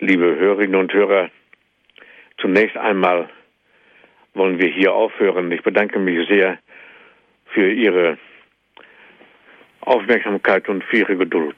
Liebe 0.00 0.36
Hörerinnen 0.36 0.74
und 0.74 0.92
Hörer, 0.92 1.30
Zunächst 2.38 2.76
einmal 2.76 3.28
wollen 4.34 4.58
wir 4.58 4.68
hier 4.68 4.92
aufhören. 4.92 5.50
Ich 5.50 5.62
bedanke 5.62 5.98
mich 5.98 6.28
sehr 6.28 6.58
für 7.46 7.70
Ihre 7.70 8.18
Aufmerksamkeit 9.86 10.68
und 10.68 10.84
für 10.84 10.98
Ihre 10.98 11.16
Geduld. 11.16 11.56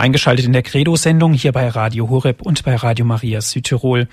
Eingeschaltet 0.00 0.46
in 0.46 0.52
der 0.52 0.62
Credo-Sendung 0.62 1.32
hier 1.32 1.52
bei 1.52 1.68
Radio 1.68 2.08
Horeb 2.08 2.42
und 2.42 2.64
bei 2.64 2.74
Radio 2.74 3.04
Maria 3.04 3.40
Südtirol. 3.40 4.08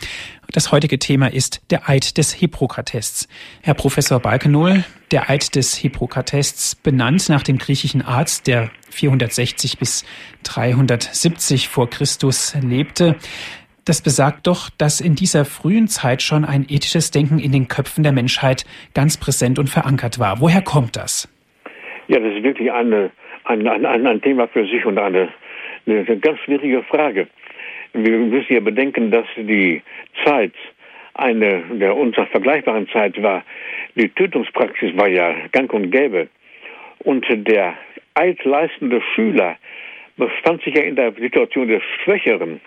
Das 0.51 0.71
heutige 0.71 0.99
Thema 0.99 1.27
ist 1.27 1.61
der 1.71 1.89
Eid 1.89 2.17
des 2.17 2.33
Hippokratests. 2.33 3.27
Herr 3.61 3.73
Professor 3.73 4.19
Balkenohl, 4.19 4.83
der 5.11 5.29
Eid 5.29 5.55
des 5.55 5.75
Hippokratests, 5.75 6.75
benannt 6.75 7.29
nach 7.29 7.43
dem 7.43 7.57
griechischen 7.57 8.01
Arzt, 8.01 8.47
der 8.47 8.69
460 8.89 9.77
bis 9.77 10.05
370 10.43 11.67
vor 11.67 11.89
Christus 11.89 12.55
lebte. 12.61 13.15
Das 13.85 14.01
besagt 14.01 14.47
doch, 14.47 14.69
dass 14.77 14.99
in 14.99 15.15
dieser 15.15 15.45
frühen 15.45 15.87
Zeit 15.87 16.21
schon 16.21 16.43
ein 16.43 16.65
ethisches 16.67 17.11
Denken 17.11 17.39
in 17.39 17.51
den 17.51 17.67
Köpfen 17.67 18.03
der 18.03 18.11
Menschheit 18.11 18.65
ganz 18.93 19.17
präsent 19.17 19.59
und 19.59 19.69
verankert 19.69 20.19
war. 20.19 20.41
Woher 20.41 20.61
kommt 20.61 20.95
das? 20.95 21.29
Ja, 22.07 22.19
das 22.19 22.33
ist 22.33 22.43
wirklich 22.43 22.71
eine, 22.71 23.11
ein, 23.43 23.67
ein, 23.67 24.07
ein 24.07 24.21
Thema 24.21 24.47
für 24.47 24.65
sich 24.65 24.85
und 24.85 24.97
eine 24.97 25.29
das 25.85 25.95
ist 26.01 26.09
eine 26.09 26.19
ganz 26.19 26.39
schwierige 26.39 26.83
Frage. 26.83 27.27
Wir 27.93 28.17
müssen 28.17 28.53
ja 28.53 28.59
bedenken, 28.59 29.11
dass 29.11 29.25
die 29.37 29.81
Zeit 30.23 30.53
eine 31.13 31.63
der 31.71 31.95
unserer 31.95 32.25
vergleichbaren 32.27 32.87
Zeit 32.89 33.21
war. 33.21 33.43
Die 33.95 34.09
Tötungspraxis 34.09 34.95
war 34.97 35.07
ja 35.07 35.33
gang 35.51 35.71
und 35.73 35.91
gäbe. 35.91 36.27
Und 36.99 37.25
der 37.29 37.75
eidleistende 38.15 39.01
Schüler 39.13 39.57
befand 40.17 40.63
sich 40.63 40.75
ja 40.75 40.83
in 40.83 40.95
der 40.95 41.13
Situation 41.13 41.67
des 41.67 41.83
Schwächeren. 42.03 42.59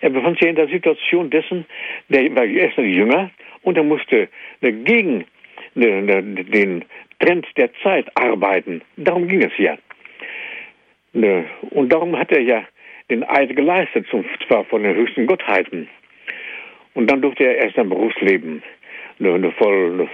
Er 0.00 0.10
befand 0.10 0.38
sich 0.38 0.44
ja 0.44 0.50
in 0.50 0.56
der 0.56 0.68
Situation 0.68 1.30
dessen, 1.30 1.66
der 2.08 2.34
war 2.34 2.44
erst 2.44 2.78
jünger 2.78 3.30
und 3.62 3.76
er 3.76 3.84
musste 3.84 4.28
gegen 4.60 5.24
den 5.74 6.84
Trend 7.18 7.46
der 7.56 7.70
Zeit 7.82 8.06
arbeiten. 8.16 8.82
Darum 8.96 9.28
ging 9.28 9.42
es 9.42 9.52
ja. 9.58 9.76
Ne. 11.14 11.46
Und 11.70 11.92
darum 11.92 12.16
hat 12.18 12.30
er 12.32 12.40
ja 12.40 12.64
den 13.10 13.22
Eid 13.24 13.54
geleistet, 13.54 14.12
und 14.12 14.26
zwar 14.46 14.64
von 14.64 14.82
den 14.82 14.94
höchsten 14.94 15.26
Gottheiten. 15.26 15.88
Und 16.94 17.10
dann 17.10 17.22
durfte 17.22 17.44
er 17.44 17.56
erst 17.56 17.76
sein 17.76 17.88
Berufsleben 17.88 18.62
ne, 19.18 19.52
voll 19.58 20.08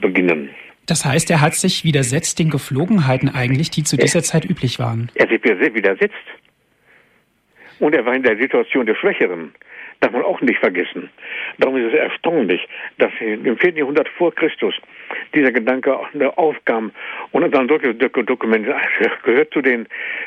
beginnen. 0.00 0.50
Das 0.86 1.04
heißt, 1.04 1.30
er 1.30 1.40
hat 1.40 1.54
sich 1.54 1.84
widersetzt 1.84 2.38
den 2.38 2.50
Geflogenheiten 2.50 3.28
eigentlich, 3.28 3.70
die 3.70 3.84
zu 3.84 3.96
dieser 3.96 4.20
er, 4.20 4.22
Zeit 4.22 4.44
üblich 4.44 4.78
waren. 4.78 5.10
Er 5.14 5.28
hat 5.28 5.30
sich 5.30 5.74
widersetzt. 5.74 6.14
Und 7.78 7.94
er 7.94 8.04
war 8.04 8.14
in 8.14 8.22
der 8.22 8.36
Situation 8.36 8.86
der 8.86 8.94
Schwächeren 8.94 9.52
darf 10.00 10.12
man 10.12 10.22
auch 10.22 10.40
nicht 10.40 10.58
vergessen. 10.58 11.10
Darum 11.58 11.76
ist 11.76 11.92
es 11.92 11.98
erstaunlich, 11.98 12.66
dass 12.98 13.12
im 13.20 13.58
4. 13.58 13.76
Jahrhundert 13.76 14.08
vor 14.08 14.34
Christus 14.34 14.74
dieser 15.34 15.52
Gedanke 15.52 15.98
aufkam 16.36 16.90
und 17.32 17.54
dann 17.54 17.68
solche 17.68 17.94
Dokumente 17.94 18.74
gehört 19.24 19.52
zu 19.52 19.60
den 19.60 19.86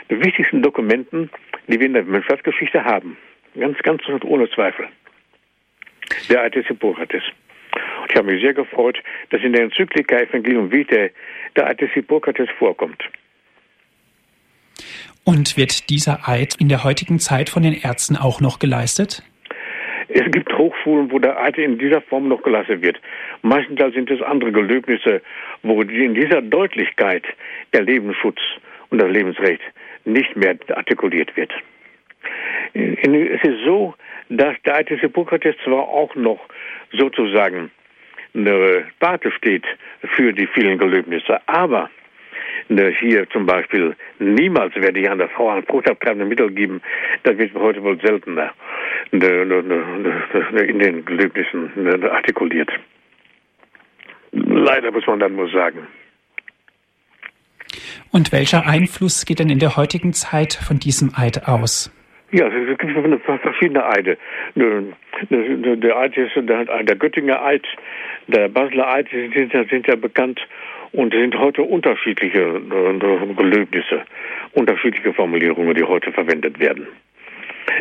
wichtigsten 0.09 0.61
Dokumenten, 0.61 1.29
die 1.67 1.79
wir 1.79 1.87
in 1.87 1.93
der 1.93 2.03
Menschheitsgeschichte 2.03 2.83
haben. 2.83 3.17
Ganz, 3.59 3.77
ganz 3.79 4.03
ohne 4.23 4.49
Zweifel. 4.49 4.87
Der 6.29 6.41
alte 6.41 6.61
Hippokrates. 6.61 7.23
Ich 8.09 8.15
habe 8.15 8.31
mich 8.31 8.41
sehr 8.41 8.53
gefreut, 8.53 9.01
dass 9.31 9.41
in 9.41 9.53
der 9.53 9.63
Enzyklika 9.63 10.17
Evangelium 10.17 10.71
Vitae 10.71 11.11
der 11.55 11.67
alte 11.67 11.87
Hippokrates 11.87 12.49
vorkommt. 12.59 13.03
Und 15.23 15.55
wird 15.57 15.89
dieser 15.89 16.27
Eid 16.27 16.55
in 16.59 16.67
der 16.67 16.83
heutigen 16.83 17.19
Zeit 17.19 17.49
von 17.49 17.63
den 17.63 17.73
Ärzten 17.73 18.17
auch 18.17 18.41
noch 18.41 18.59
geleistet? 18.59 19.23
Es 20.15 20.29
gibt 20.31 20.55
Hochschulen, 20.55 21.11
wo 21.11 21.17
der 21.17 21.41
Eid 21.41 21.57
in 21.57 21.79
dieser 21.79 22.01
Form 22.01 22.27
noch 22.27 22.43
gelassen 22.43 22.83
wird. 22.83 23.01
Meistens 23.41 23.79
sind 23.95 24.11
es 24.11 24.21
andere 24.21 24.51
Gelöbnisse, 24.51 25.23
wo 25.63 25.81
in 25.81 26.13
dieser 26.13 26.41
Deutlichkeit 26.43 27.23
der 27.73 27.81
Lebensschutz 27.81 28.39
und 28.91 29.01
das 29.01 29.09
Lebensrecht 29.09 29.61
nicht 30.05 30.35
mehr 30.35 30.55
artikuliert 30.75 31.35
wird. 31.35 31.51
Es 32.73 33.43
ist 33.43 33.63
so, 33.65 33.95
dass 34.29 34.55
der 34.65 34.75
Eid 34.75 34.91
des 34.91 34.99
Hippokrates 34.99 35.55
zwar 35.63 35.87
auch 35.87 36.13
noch 36.13 36.39
sozusagen 36.91 37.71
eine 38.35 38.85
Pate 38.99 39.31
steht 39.31 39.65
für 40.15 40.31
die 40.31 40.47
vielen 40.47 40.77
Gelöbnisse, 40.77 41.41
aber 41.47 41.89
hier 42.99 43.29
zum 43.29 43.45
Beispiel, 43.45 43.95
niemals 44.19 44.75
werde 44.75 44.99
ich 44.99 45.09
einer 45.09 45.27
Frau 45.29 45.49
ein 45.49 45.63
fruchtabtreibende 45.63 46.25
Mittel 46.25 46.51
geben. 46.51 46.81
Das 47.23 47.37
wird 47.37 47.53
heute 47.55 47.83
wohl 47.83 47.99
seltener 48.01 48.51
in 49.11 49.19
den 49.19 51.05
Gelöbnissen 51.05 51.71
artikuliert. 52.03 52.71
Leider 54.31 54.91
muss 54.91 55.05
man 55.05 55.19
dann 55.19 55.35
nur 55.35 55.49
sagen. 55.49 55.87
Und 58.11 58.31
welcher 58.31 58.65
Einfluss 58.67 59.25
geht 59.25 59.39
denn 59.39 59.49
in 59.49 59.59
der 59.59 59.75
heutigen 59.75 60.13
Zeit 60.13 60.53
von 60.53 60.79
diesem 60.79 61.11
Eid 61.15 61.47
aus? 61.47 61.91
Ja, 62.31 62.47
es 62.47 62.77
gibt 62.77 63.21
verschiedene 63.41 63.85
Eide. 63.85 64.17
Der 64.55 65.97
Eid 65.97 66.17
ist 66.17 66.31
der 66.35 66.95
Göttinger 66.95 67.43
Eid, 67.43 67.63
der 68.27 68.49
Basler 68.49 68.87
Eid 68.87 69.07
sind, 69.11 69.51
sind 69.69 69.87
ja 69.87 69.95
bekannt 69.95 70.39
und 70.93 71.13
es 71.13 71.19
sind 71.19 71.37
heute 71.37 71.63
unterschiedliche 71.63 72.39
äh, 72.39 73.33
Gelöbnisse, 73.35 74.03
unterschiedliche 74.53 75.13
Formulierungen, 75.13 75.75
die 75.75 75.83
heute 75.83 76.11
verwendet 76.11 76.59
werden. 76.59 76.87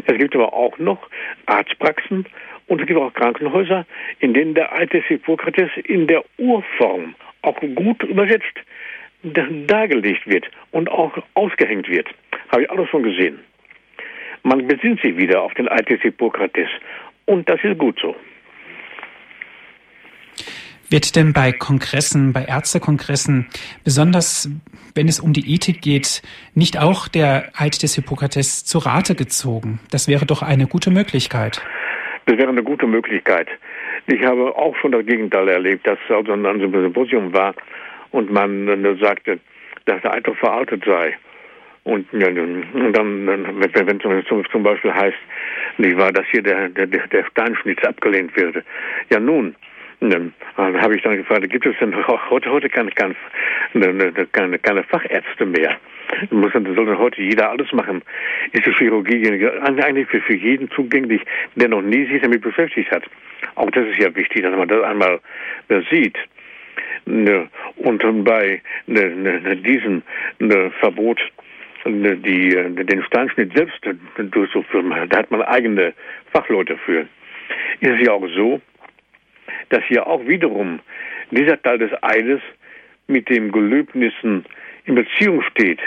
Es 0.07 0.17
gibt 0.19 0.35
aber 0.35 0.53
auch 0.53 0.79
noch 0.79 1.09
Arztpraxen 1.47 2.27
und 2.67 2.81
es 2.81 2.87
gibt 2.87 2.99
auch 2.99 3.13
Krankenhäuser, 3.13 3.87
in 4.21 4.35
denen 4.35 4.55
der 4.55 4.73
des 4.87 5.05
Hippokrates 5.05 5.71
in 5.85 6.07
der 6.07 6.25
Urform 6.39 7.15
auch 7.43 7.61
gut 7.75 8.03
übersetzt 8.03 8.59
dargelegt 9.23 10.27
wird 10.27 10.51
und 10.73 10.91
auch 10.91 11.17
ausgehängt 11.35 11.89
wird. 11.89 12.09
Habe 12.49 12.63
ich 12.63 12.71
alles 12.71 12.89
schon 12.89 13.05
gesehen. 13.05 13.39
Man 14.43 14.67
besinnt 14.67 15.01
sich 15.01 15.17
wieder 15.17 15.43
auf 15.43 15.55
den 15.55 15.67
des 15.67 16.01
Hippokrates 16.01 16.69
und 17.27 17.49
das 17.49 17.63
ist 17.63 17.79
gut 17.79 17.99
so. 18.01 18.17
Wird 20.93 21.16
denn 21.16 21.32
bei 21.32 21.53
Kongressen, 21.53 22.34
bei 22.34 22.45
Ärztekongressen, 22.45 23.47
besonders 23.82 24.51
wenn 24.95 25.09
es 25.09 25.20
um 25.20 25.32
die 25.32 25.55
Ethik 25.55 25.80
geht, 25.80 26.20
nicht 26.55 26.78
auch 26.78 27.09
der 27.09 27.51
Eid 27.57 27.82
des 27.82 27.95
Hippokrates 27.95 28.66
zu 28.66 28.76
Rate 28.76 29.14
gezogen? 29.14 29.80
Das 29.90 30.07
wäre 30.07 30.26
doch 30.26 30.43
eine 30.43 30.66
gute 30.66 30.90
Möglichkeit. 30.90 31.62
Das 32.26 32.36
wäre 32.36 32.51
eine 32.51 32.62
gute 32.62 32.86
Möglichkeit. 32.86 33.49
Ich 34.07 34.22
habe 34.22 34.55
auch 34.55 34.76
schon 34.76 34.93
das 34.93 35.07
Gegenteil 35.07 35.49
erlebt, 35.49 35.86
dass 35.86 35.99
also 36.11 36.34
ein 36.34 36.61
Symposium 36.61 37.32
war 37.32 37.55
und 38.11 38.30
man 38.30 38.99
sagte, 39.01 39.40
dass 39.86 40.03
der 40.03 40.12
Eid 40.12 40.26
doch 40.26 40.36
veraltet 40.36 40.84
sei. 40.84 41.16
Und, 41.84 42.12
und 42.12 42.93
dann, 42.93 43.26
wenn, 43.26 43.86
wenn 43.86 44.24
zum, 44.28 44.45
zum 44.51 44.62
Beispiel 44.62 44.93
heißt, 44.93 45.16
nicht 45.78 45.97
wahr, 45.97 46.12
dass 46.12 46.26
hier 46.30 46.43
der, 46.43 46.68
der, 46.68 46.86
der 46.86 47.24
Steinschnitt 47.30 47.82
abgelehnt 47.86 48.36
würde. 48.36 48.62
Ja 49.09 49.18
nun, 49.18 49.57
dann 50.11 50.33
habe 50.57 50.97
ich 50.97 51.03
dann 51.03 51.17
gefragt, 51.17 51.49
gibt 51.51 51.67
es 51.67 51.77
denn 51.81 51.95
heute, 52.07 52.51
heute 52.51 52.69
keine, 52.69 52.91
keine, 52.91 53.15
keine, 54.33 54.59
keine 54.59 54.83
Fachärzte 54.85 55.47
mehr? 55.47 55.77
Muss 56.31 56.53
soll 56.53 56.99
heute 56.99 57.23
jeder 57.23 57.51
alles 57.51 57.73
machen? 57.73 58.03
Ist 58.53 58.67
die 58.67 58.73
Chirurgie 58.73 59.49
eigentlich 59.63 60.09
für, 60.09 60.21
für 60.21 60.35
jeden 60.35 60.71
zugänglich, 60.71 61.23
der 61.55 61.69
noch 61.69 61.83
nie 61.83 62.05
sich 62.07 62.21
damit 62.21 62.43
beschäftigt 62.43 62.91
hat? 62.91 63.05
Auch 63.55 63.71
das 63.71 63.87
ist 63.89 63.99
ja 63.99 64.15
wichtig, 64.15 64.43
dass 64.43 64.57
man 64.57 64.69
das 64.69 64.83
einmal 64.83 65.21
sieht. 65.91 66.19
Ne, 67.05 67.49
und 67.77 68.25
bei 68.25 68.61
ne, 68.87 69.57
diesem 69.57 70.03
Verbot 70.81 71.21
die, 71.85 72.51
den 72.51 73.03
Steinschnitt 73.05 73.53
selbst 73.57 73.81
durchzuführen, 74.17 74.95
da 75.09 75.19
hat 75.19 75.31
man 75.31 75.43
eigene 75.43 75.95
Fachleute 76.33 76.77
für. 76.77 77.01
Ist 77.81 77.91
es 77.91 78.07
ja 78.07 78.13
auch 78.13 78.27
so, 78.37 78.61
dass 79.69 79.85
hier 79.85 80.07
auch 80.07 80.27
wiederum 80.27 80.81
dieser 81.31 81.61
Teil 81.61 81.79
des 81.79 81.91
Eides 82.03 82.41
mit 83.07 83.29
dem 83.29 83.53
Gelöbnissen 83.53 84.45
in 84.85 84.95
Beziehung 84.95 85.43
steht, 85.43 85.81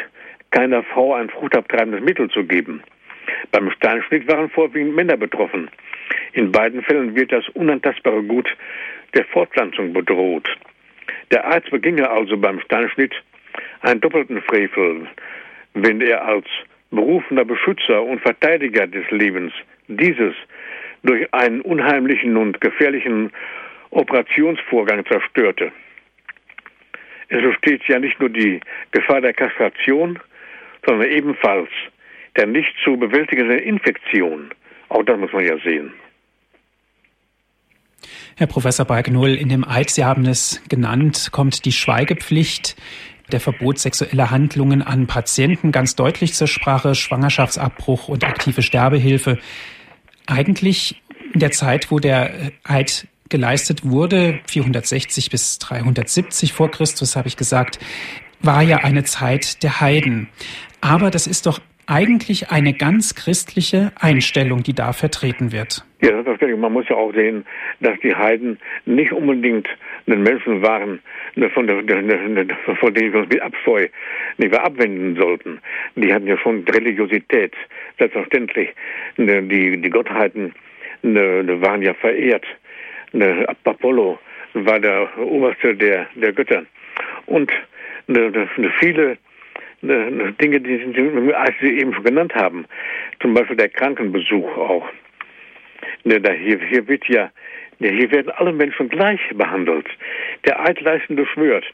keiner 0.52 0.84
Frau 0.84 1.14
ein 1.14 1.30
fruchtabtreibendes 1.30 2.02
Mittel 2.02 2.30
zu 2.30 2.44
geben. 2.44 2.82
Beim 3.52 3.70
Steinschnitt 3.72 4.28
waren 4.28 4.50
vorwiegend 4.50 4.96
Männer 4.96 5.18
betroffen. 5.18 5.70
In 6.34 6.52
beiden 6.52 6.82
Fällen 6.84 7.16
wird 7.16 7.32
das 7.32 7.48
unantastbare 7.50 8.24
Gut 8.24 8.48
der 9.14 9.26
Fortpflanzung 9.26 9.94
bedroht. 9.94 10.48
Der 11.32 11.46
Arzt 11.46 11.70
beginge 11.72 12.10
also 12.10 12.38
beim 12.38 12.60
Steinschnitt 12.62 13.14
einen 13.82 14.02
doppelten 14.02 14.42
Frevel, 14.42 15.08
wenn 15.74 16.02
er 16.02 16.26
als 16.26 16.46
berufener 16.92 17.46
Beschützer 17.46 18.04
und 18.04 18.22
Verteidiger 18.22 18.88
des 18.88 19.10
Lebens 19.12 19.54
dieses 19.88 20.34
durch 21.06 21.34
einen 21.34 21.62
unheimlichen 21.62 22.38
und 22.38 22.60
gefährlichen 22.62 23.32
Operationsvorgang 23.92 25.06
zerstörte. 25.06 25.72
Es 27.30 27.42
besteht 27.42 27.84
ja 27.88 28.00
nicht 28.00 28.20
nur 28.20 28.30
die 28.30 28.60
Gefahr 28.92 29.22
der 29.22 29.34
Kastration, 29.34 30.20
sondern 30.86 31.10
ebenfalls 31.10 31.70
der 32.36 32.48
nicht 32.48 32.74
zu 32.84 32.98
bewältigenden 32.98 33.60
Infektion. 33.60 34.50
Auch 34.90 35.04
das 35.04 35.18
muss 35.18 35.32
man 35.32 35.46
ja 35.46 35.58
sehen. 35.64 35.94
Herr 38.38 38.48
Professor 38.48 38.86
Balknull, 38.86 39.36
in 39.36 39.50
dem 39.50 39.66
Eid, 39.68 39.90
Sie 39.90 40.04
haben 40.04 40.26
es 40.26 40.62
genannt, 40.70 41.30
kommt 41.32 41.66
die 41.66 41.72
Schweigepflicht 41.72 42.76
der 43.32 43.40
Verbot 43.40 43.80
sexueller 43.80 44.30
Handlungen 44.30 44.82
an 44.82 45.08
Patienten 45.08 45.72
ganz 45.72 45.96
deutlich 45.96 46.34
zur 46.34 46.48
Sprache, 46.48 46.94
Schwangerschaftsabbruch 46.94 48.08
und 48.08 48.24
aktive 48.24 48.62
Sterbehilfe. 48.62 49.40
Eigentlich 50.28 51.02
in 51.34 51.40
der 51.40 51.52
Zeit, 51.52 51.92
wo 51.92 52.00
der 52.00 52.52
Eid 52.64 53.08
geleistet 53.30 53.84
wurde, 53.84 54.40
460 54.48 55.30
bis 55.30 55.60
370 55.60 56.54
vor 56.54 56.70
Christus, 56.72 57.16
habe 57.16 57.28
ich 57.28 57.38
gesagt, 57.38 57.80
war 58.42 58.62
ja 58.62 58.78
eine 58.78 59.04
Zeit 59.04 59.64
der 59.64 59.82
Heiden. 59.82 60.30
Aber 60.82 61.10
das 61.12 61.28
ist 61.28 61.46
doch 61.46 61.60
eigentlich 61.88 62.50
eine 62.50 62.74
ganz 62.74 63.16
christliche 63.16 63.92
Einstellung, 64.00 64.64
die 64.64 64.74
da 64.74 64.94
vertreten 64.94 65.52
wird. 65.52 65.86
Ja, 66.02 66.20
ist 66.20 66.58
Man 66.58 66.74
muss 66.74 66.88
ja 66.90 66.96
auch 66.96 67.14
sehen, 67.14 67.46
dass 67.80 68.00
die 68.02 68.16
Heiden 68.16 68.60
nicht 68.86 69.12
unbedingt 69.12 69.68
den 70.06 70.24
Menschen 70.24 70.62
waren, 70.62 71.00
ne, 71.36 71.50
von, 71.50 71.68
von 71.68 72.94
denen 72.94 73.14
wir 73.14 73.20
uns 73.20 73.30
mit 73.30 73.42
Abscheu 73.42 73.88
nicht 74.38 74.52
mehr 74.52 74.64
abwenden 74.64 75.16
sollten. 75.16 75.60
Die 75.96 76.14
hatten 76.14 76.28
ja 76.28 76.38
schon 76.38 76.64
Religiosität, 76.68 77.54
selbstverständlich. 77.98 78.70
Ne, 79.18 79.44
die, 79.44 79.82
die 79.82 79.90
Gottheiten 79.90 80.54
ne, 81.02 81.44
waren 81.62 81.82
ja 81.82 81.94
verehrt. 81.94 82.46
Apollo 83.64 84.20
war 84.54 84.80
der 84.80 85.18
oberste 85.18 85.76
der, 85.76 86.08
der 86.16 86.34
Götter. 86.34 86.64
Und 87.26 87.52
viele 88.80 89.18
Dinge, 89.82 90.62
die, 90.62 90.94
Sie 91.62 91.80
eben 91.80 91.94
schon 91.94 92.04
genannt 92.04 92.34
haben, 92.36 92.66
zum 93.22 93.34
Beispiel 93.34 93.58
der 93.58 93.70
Krankenbesuch 93.70 94.58
auch. 94.58 94.90
Hier, 96.04 96.60
hier 96.70 96.88
wird 96.88 97.08
ja, 97.08 97.32
hier 97.80 98.12
werden 98.12 98.32
alle 98.32 98.54
Menschen 98.54 98.90
gleich 98.90 99.22
behandelt. 99.34 99.88
Der 100.46 100.60
Eidleistende 100.64 101.26
schwört, 101.28 101.66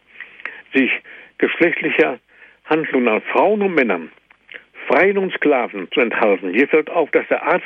sich 0.74 0.91
geschlechtlicher 1.38 2.20
Handlungen 2.66 3.08
an 3.08 3.22
Frauen 3.22 3.62
und 3.62 3.76
Männern, 3.76 4.12
Freien 4.88 5.18
und 5.18 5.34
Sklaven 5.34 5.89
zu 5.91 5.99
enthalten. 5.99 6.54
Hier 6.54 6.68
fällt 6.68 6.89
auf, 6.89 7.12
dass 7.12 7.28
der 7.28 7.43
Arzt 7.43 7.66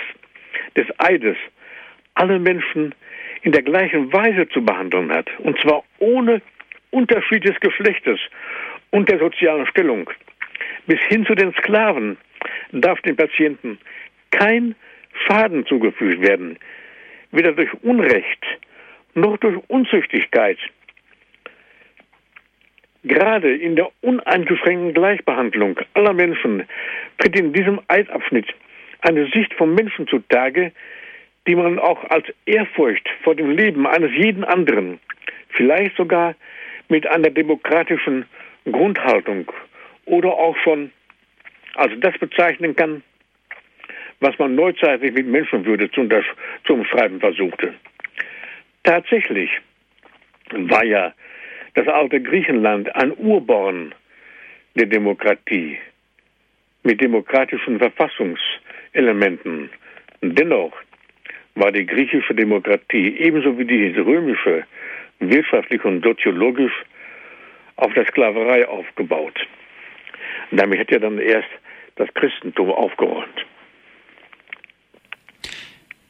des 0.75 0.87
Eides 0.99 1.37
alle 2.15 2.39
Menschen 2.39 2.93
in 3.43 3.51
der 3.51 3.61
gleichen 3.61 4.11
Weise 4.11 4.47
zu 4.49 4.63
behandeln 4.63 5.11
hat. 5.11 5.29
Und 5.39 5.59
zwar 5.59 5.83
ohne 5.99 6.41
Unterschied 6.91 7.45
des 7.45 7.59
Geschlechtes 7.59 8.19
und 8.91 9.09
der 9.09 9.19
sozialen 9.19 9.67
Stellung. 9.67 10.09
Bis 10.87 10.99
hin 11.07 11.25
zu 11.25 11.35
den 11.35 11.53
Sklaven 11.53 12.17
darf 12.71 13.01
den 13.01 13.15
Patienten 13.15 13.79
kein 14.31 14.75
Schaden 15.25 15.65
zugefügt 15.65 16.21
werden, 16.21 16.57
weder 17.31 17.53
durch 17.53 17.73
Unrecht 17.83 18.45
noch 19.13 19.37
durch 19.37 19.57
Unzüchtigkeit. 19.67 20.57
Gerade 23.03 23.55
in 23.55 23.75
der 23.75 23.89
uneingeschränkten 24.01 24.93
Gleichbehandlung 24.93 25.79
aller 25.93 26.13
Menschen 26.13 26.63
tritt 27.17 27.39
in 27.39 27.53
diesem 27.53 27.79
Eidabschnitt 27.87 28.47
eine 29.01 29.27
Sicht 29.27 29.53
vom 29.53 29.75
Menschen 29.75 30.07
zutage, 30.07 30.71
die 31.47 31.55
man 31.55 31.79
auch 31.79 32.03
als 32.09 32.25
Ehrfurcht 32.45 33.07
vor 33.23 33.35
dem 33.35 33.51
Leben 33.51 33.85
eines 33.85 34.11
jeden 34.11 34.43
anderen, 34.43 34.99
vielleicht 35.49 35.95
sogar 35.95 36.35
mit 36.89 37.05
einer 37.07 37.29
demokratischen 37.29 38.25
Grundhaltung 38.65 39.51
oder 40.05 40.29
auch 40.29 40.55
schon 40.63 40.91
als 41.75 41.91
das 41.99 42.17
bezeichnen 42.17 42.75
kann, 42.75 43.03
was 44.19 44.37
man 44.39 44.55
neuzeitlich 44.55 45.13
mit 45.13 45.27
Menschenwürde 45.27 45.91
zu, 45.91 46.07
zu 46.65 46.73
umschreiben 46.73 47.19
versuchte. 47.19 47.73
Tatsächlich 48.83 49.49
war 50.51 50.85
ja 50.85 51.13
das 51.73 51.87
alte 51.87 52.21
Griechenland 52.21 52.95
ein 52.95 53.11
Urborn 53.17 53.93
der 54.75 54.85
Demokratie 54.85 55.77
mit 56.83 57.01
demokratischen 57.01 57.79
Verfassungselementen. 57.79 59.69
Dennoch 60.21 60.73
war 61.55 61.71
die 61.71 61.85
griechische 61.85 62.35
Demokratie 62.35 63.17
ebenso 63.17 63.57
wie 63.57 63.65
die 63.65 63.97
römische 63.99 64.65
wirtschaftlich 65.19 65.83
und 65.83 66.03
soziologisch 66.03 66.73
auf 67.77 67.93
der 67.93 68.05
Sklaverei 68.05 68.67
aufgebaut. 68.67 69.47
Damit 70.51 70.79
hat 70.79 70.91
ja 70.91 70.99
dann 70.99 71.19
erst 71.19 71.49
das 71.95 72.07
Christentum 72.13 72.71
aufgeräumt. 72.71 73.45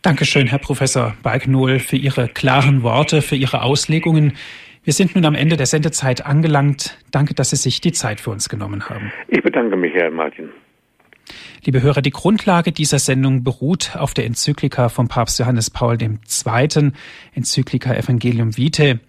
Dankeschön, 0.02 0.46
Herr 0.48 0.60
Professor 0.60 1.16
Balknohl, 1.24 1.80
für 1.80 1.96
Ihre 1.96 2.28
klaren 2.28 2.84
Worte, 2.84 3.22
für 3.22 3.36
Ihre 3.36 3.64
Auslegungen. 3.64 4.34
Wir 4.84 4.94
sind 4.94 5.16
nun 5.16 5.26
am 5.26 5.34
Ende 5.34 5.58
der 5.58 5.66
Sendezeit 5.66 6.26
angelangt. 6.26 7.00
Danke, 7.12 7.34
dass 7.34 7.50
Sie 7.50 7.56
sich 7.56 7.82
die 7.82 7.92
Zeit 7.92 8.22
für 8.22 8.30
uns 8.30 8.50
genommen 8.50 8.88
haben. 8.88 9.12
Ich 9.30 9.42
bedanke 9.42 9.76
mich, 9.76 9.94
Herr 9.96 10.12
Martin. 10.12 10.52
Liebe 11.66 11.82
Hörer, 11.82 12.04
die 12.04 12.12
Grundlage 12.12 12.72
dieser 12.72 13.00
Sendung 13.00 13.44
beruht 13.44 13.96
auf 13.96 14.14
der 14.14 14.28
Enzyklika 14.28 14.88
von 14.88 15.08
Papst 15.08 15.40
Johannes 15.40 15.72
Paul 15.72 15.98
II., 16.00 16.92
Enzyklika 17.34 17.92
Evangelium 17.96 18.56
Vitae. 18.56 19.00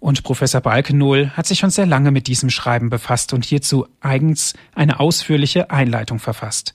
Und 0.00 0.24
Professor 0.24 0.60
Balkenohl 0.60 1.30
hat 1.36 1.46
sich 1.46 1.60
schon 1.60 1.70
sehr 1.70 1.86
lange 1.86 2.10
mit 2.10 2.26
diesem 2.26 2.50
Schreiben 2.50 2.90
befasst 2.90 3.32
und 3.32 3.44
hierzu 3.44 3.86
eigens 4.00 4.54
eine 4.74 4.98
ausführliche 4.98 5.70
Einleitung 5.70 6.18
verfasst. 6.18 6.74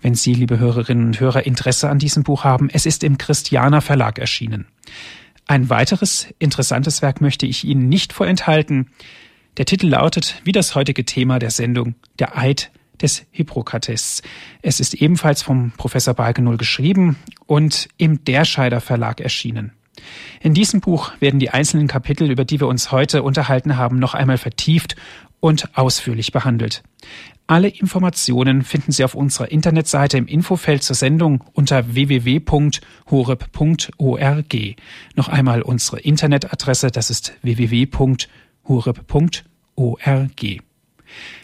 Wenn 0.00 0.16
Sie, 0.16 0.34
liebe 0.34 0.58
Hörerinnen 0.58 1.06
und 1.06 1.20
Hörer, 1.20 1.46
Interesse 1.46 1.88
an 1.88 2.00
diesem 2.00 2.24
Buch 2.24 2.42
haben, 2.42 2.68
es 2.68 2.84
ist 2.84 3.04
im 3.04 3.18
Christianer 3.18 3.82
Verlag 3.82 4.18
erschienen. 4.18 4.66
Ein 5.46 5.70
weiteres 5.70 6.26
interessantes 6.40 7.02
Werk 7.02 7.20
möchte 7.20 7.46
ich 7.46 7.62
Ihnen 7.62 7.88
nicht 7.88 8.12
vorenthalten. 8.12 8.90
Der 9.58 9.64
Titel 9.64 9.86
lautet, 9.86 10.40
wie 10.42 10.52
das 10.52 10.74
heutige 10.74 11.04
Thema 11.04 11.38
der 11.38 11.52
Sendung, 11.52 11.94
der 12.18 12.36
Eid 12.36 12.72
des 13.02 13.26
Hippokrates. 13.30 14.22
Es 14.62 14.80
ist 14.80 14.94
ebenfalls 14.94 15.42
vom 15.42 15.72
Professor 15.76 16.14
Balkenohl 16.14 16.56
geschrieben 16.56 17.16
und 17.46 17.88
im 17.98 18.24
Derscheider 18.24 18.80
Verlag 18.80 19.20
erschienen. 19.20 19.72
In 20.40 20.54
diesem 20.54 20.80
Buch 20.80 21.12
werden 21.20 21.38
die 21.38 21.50
einzelnen 21.50 21.86
Kapitel, 21.86 22.30
über 22.30 22.44
die 22.44 22.60
wir 22.60 22.68
uns 22.68 22.90
heute 22.90 23.22
unterhalten 23.22 23.76
haben, 23.76 23.98
noch 23.98 24.14
einmal 24.14 24.38
vertieft 24.38 24.96
und 25.40 25.76
ausführlich 25.76 26.32
behandelt. 26.32 26.82
Alle 27.46 27.68
Informationen 27.68 28.62
finden 28.62 28.92
Sie 28.92 29.04
auf 29.04 29.14
unserer 29.14 29.50
Internetseite 29.50 30.16
im 30.16 30.26
Infofeld 30.26 30.82
zur 30.82 30.96
Sendung 30.96 31.44
unter 31.52 31.94
www.horeb.org. 31.94 32.76
Noch 35.16 35.28
einmal 35.28 35.62
unsere 35.62 36.00
Internetadresse, 36.00 36.90
das 36.90 37.10
ist 37.10 37.34
www.horeb.org. 37.42 38.22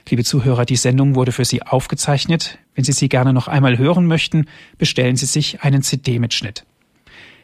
Liebe 0.09 0.25
Zuhörer, 0.25 0.65
die 0.65 0.77
Sendung 0.77 1.15
wurde 1.15 1.33
für 1.33 1.45
Sie 1.45 1.63
aufgezeichnet. 1.63 2.59
Wenn 2.75 2.85
Sie 2.85 2.93
sie 2.93 3.09
gerne 3.09 3.33
noch 3.33 3.49
einmal 3.49 3.79
hören 3.79 4.07
möchten, 4.07 4.47
bestellen 4.79 5.17
Sie 5.17 5.27
sich 5.27 5.63
einen 5.63 5.83
CD-Mitschnitt. 5.83 6.65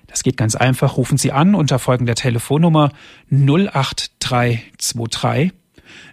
Das 0.07 0.23
geht 0.23 0.37
ganz 0.37 0.55
einfach. 0.55 0.97
Rufen 0.97 1.19
Sie 1.19 1.33
an 1.33 1.55
unter 1.55 1.79
folgender 1.79 2.15
Telefonnummer 2.15 2.93
08323 3.31 5.53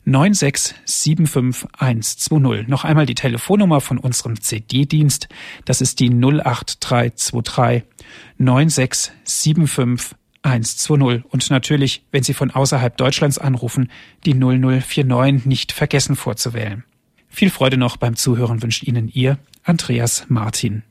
9675120. 0.06 2.68
Noch 2.68 2.84
einmal 2.84 3.06
die 3.06 3.16
Telefonnummer 3.16 3.80
von 3.82 3.98
unserem 3.98 4.42
CD-Dienst. 4.42 5.30
Das 5.66 5.82
ist 5.82 6.00
die 6.00 6.10
08323 6.10 7.84
9675120. 8.40 10.16
120. 10.44 11.26
Und 11.26 11.50
natürlich, 11.50 12.04
wenn 12.12 12.24
Sie 12.24 12.34
von 12.34 12.52
außerhalb 12.52 12.96
Deutschlands 12.98 13.38
anrufen, 13.38 13.90
die 14.26 14.34
0049 14.34 15.46
nicht 15.46 15.72
vergessen 15.72 16.16
vorzuwählen. 16.16 16.84
Viel 17.30 17.50
Freude 17.50 17.78
noch 17.78 17.98
beim 17.98 18.16
Zuhören 18.16 18.62
wünscht 18.62 18.84
Ihnen 18.84 19.08
Ihr 19.08 19.38
Andreas 19.64 20.26
Martin. 20.28 20.84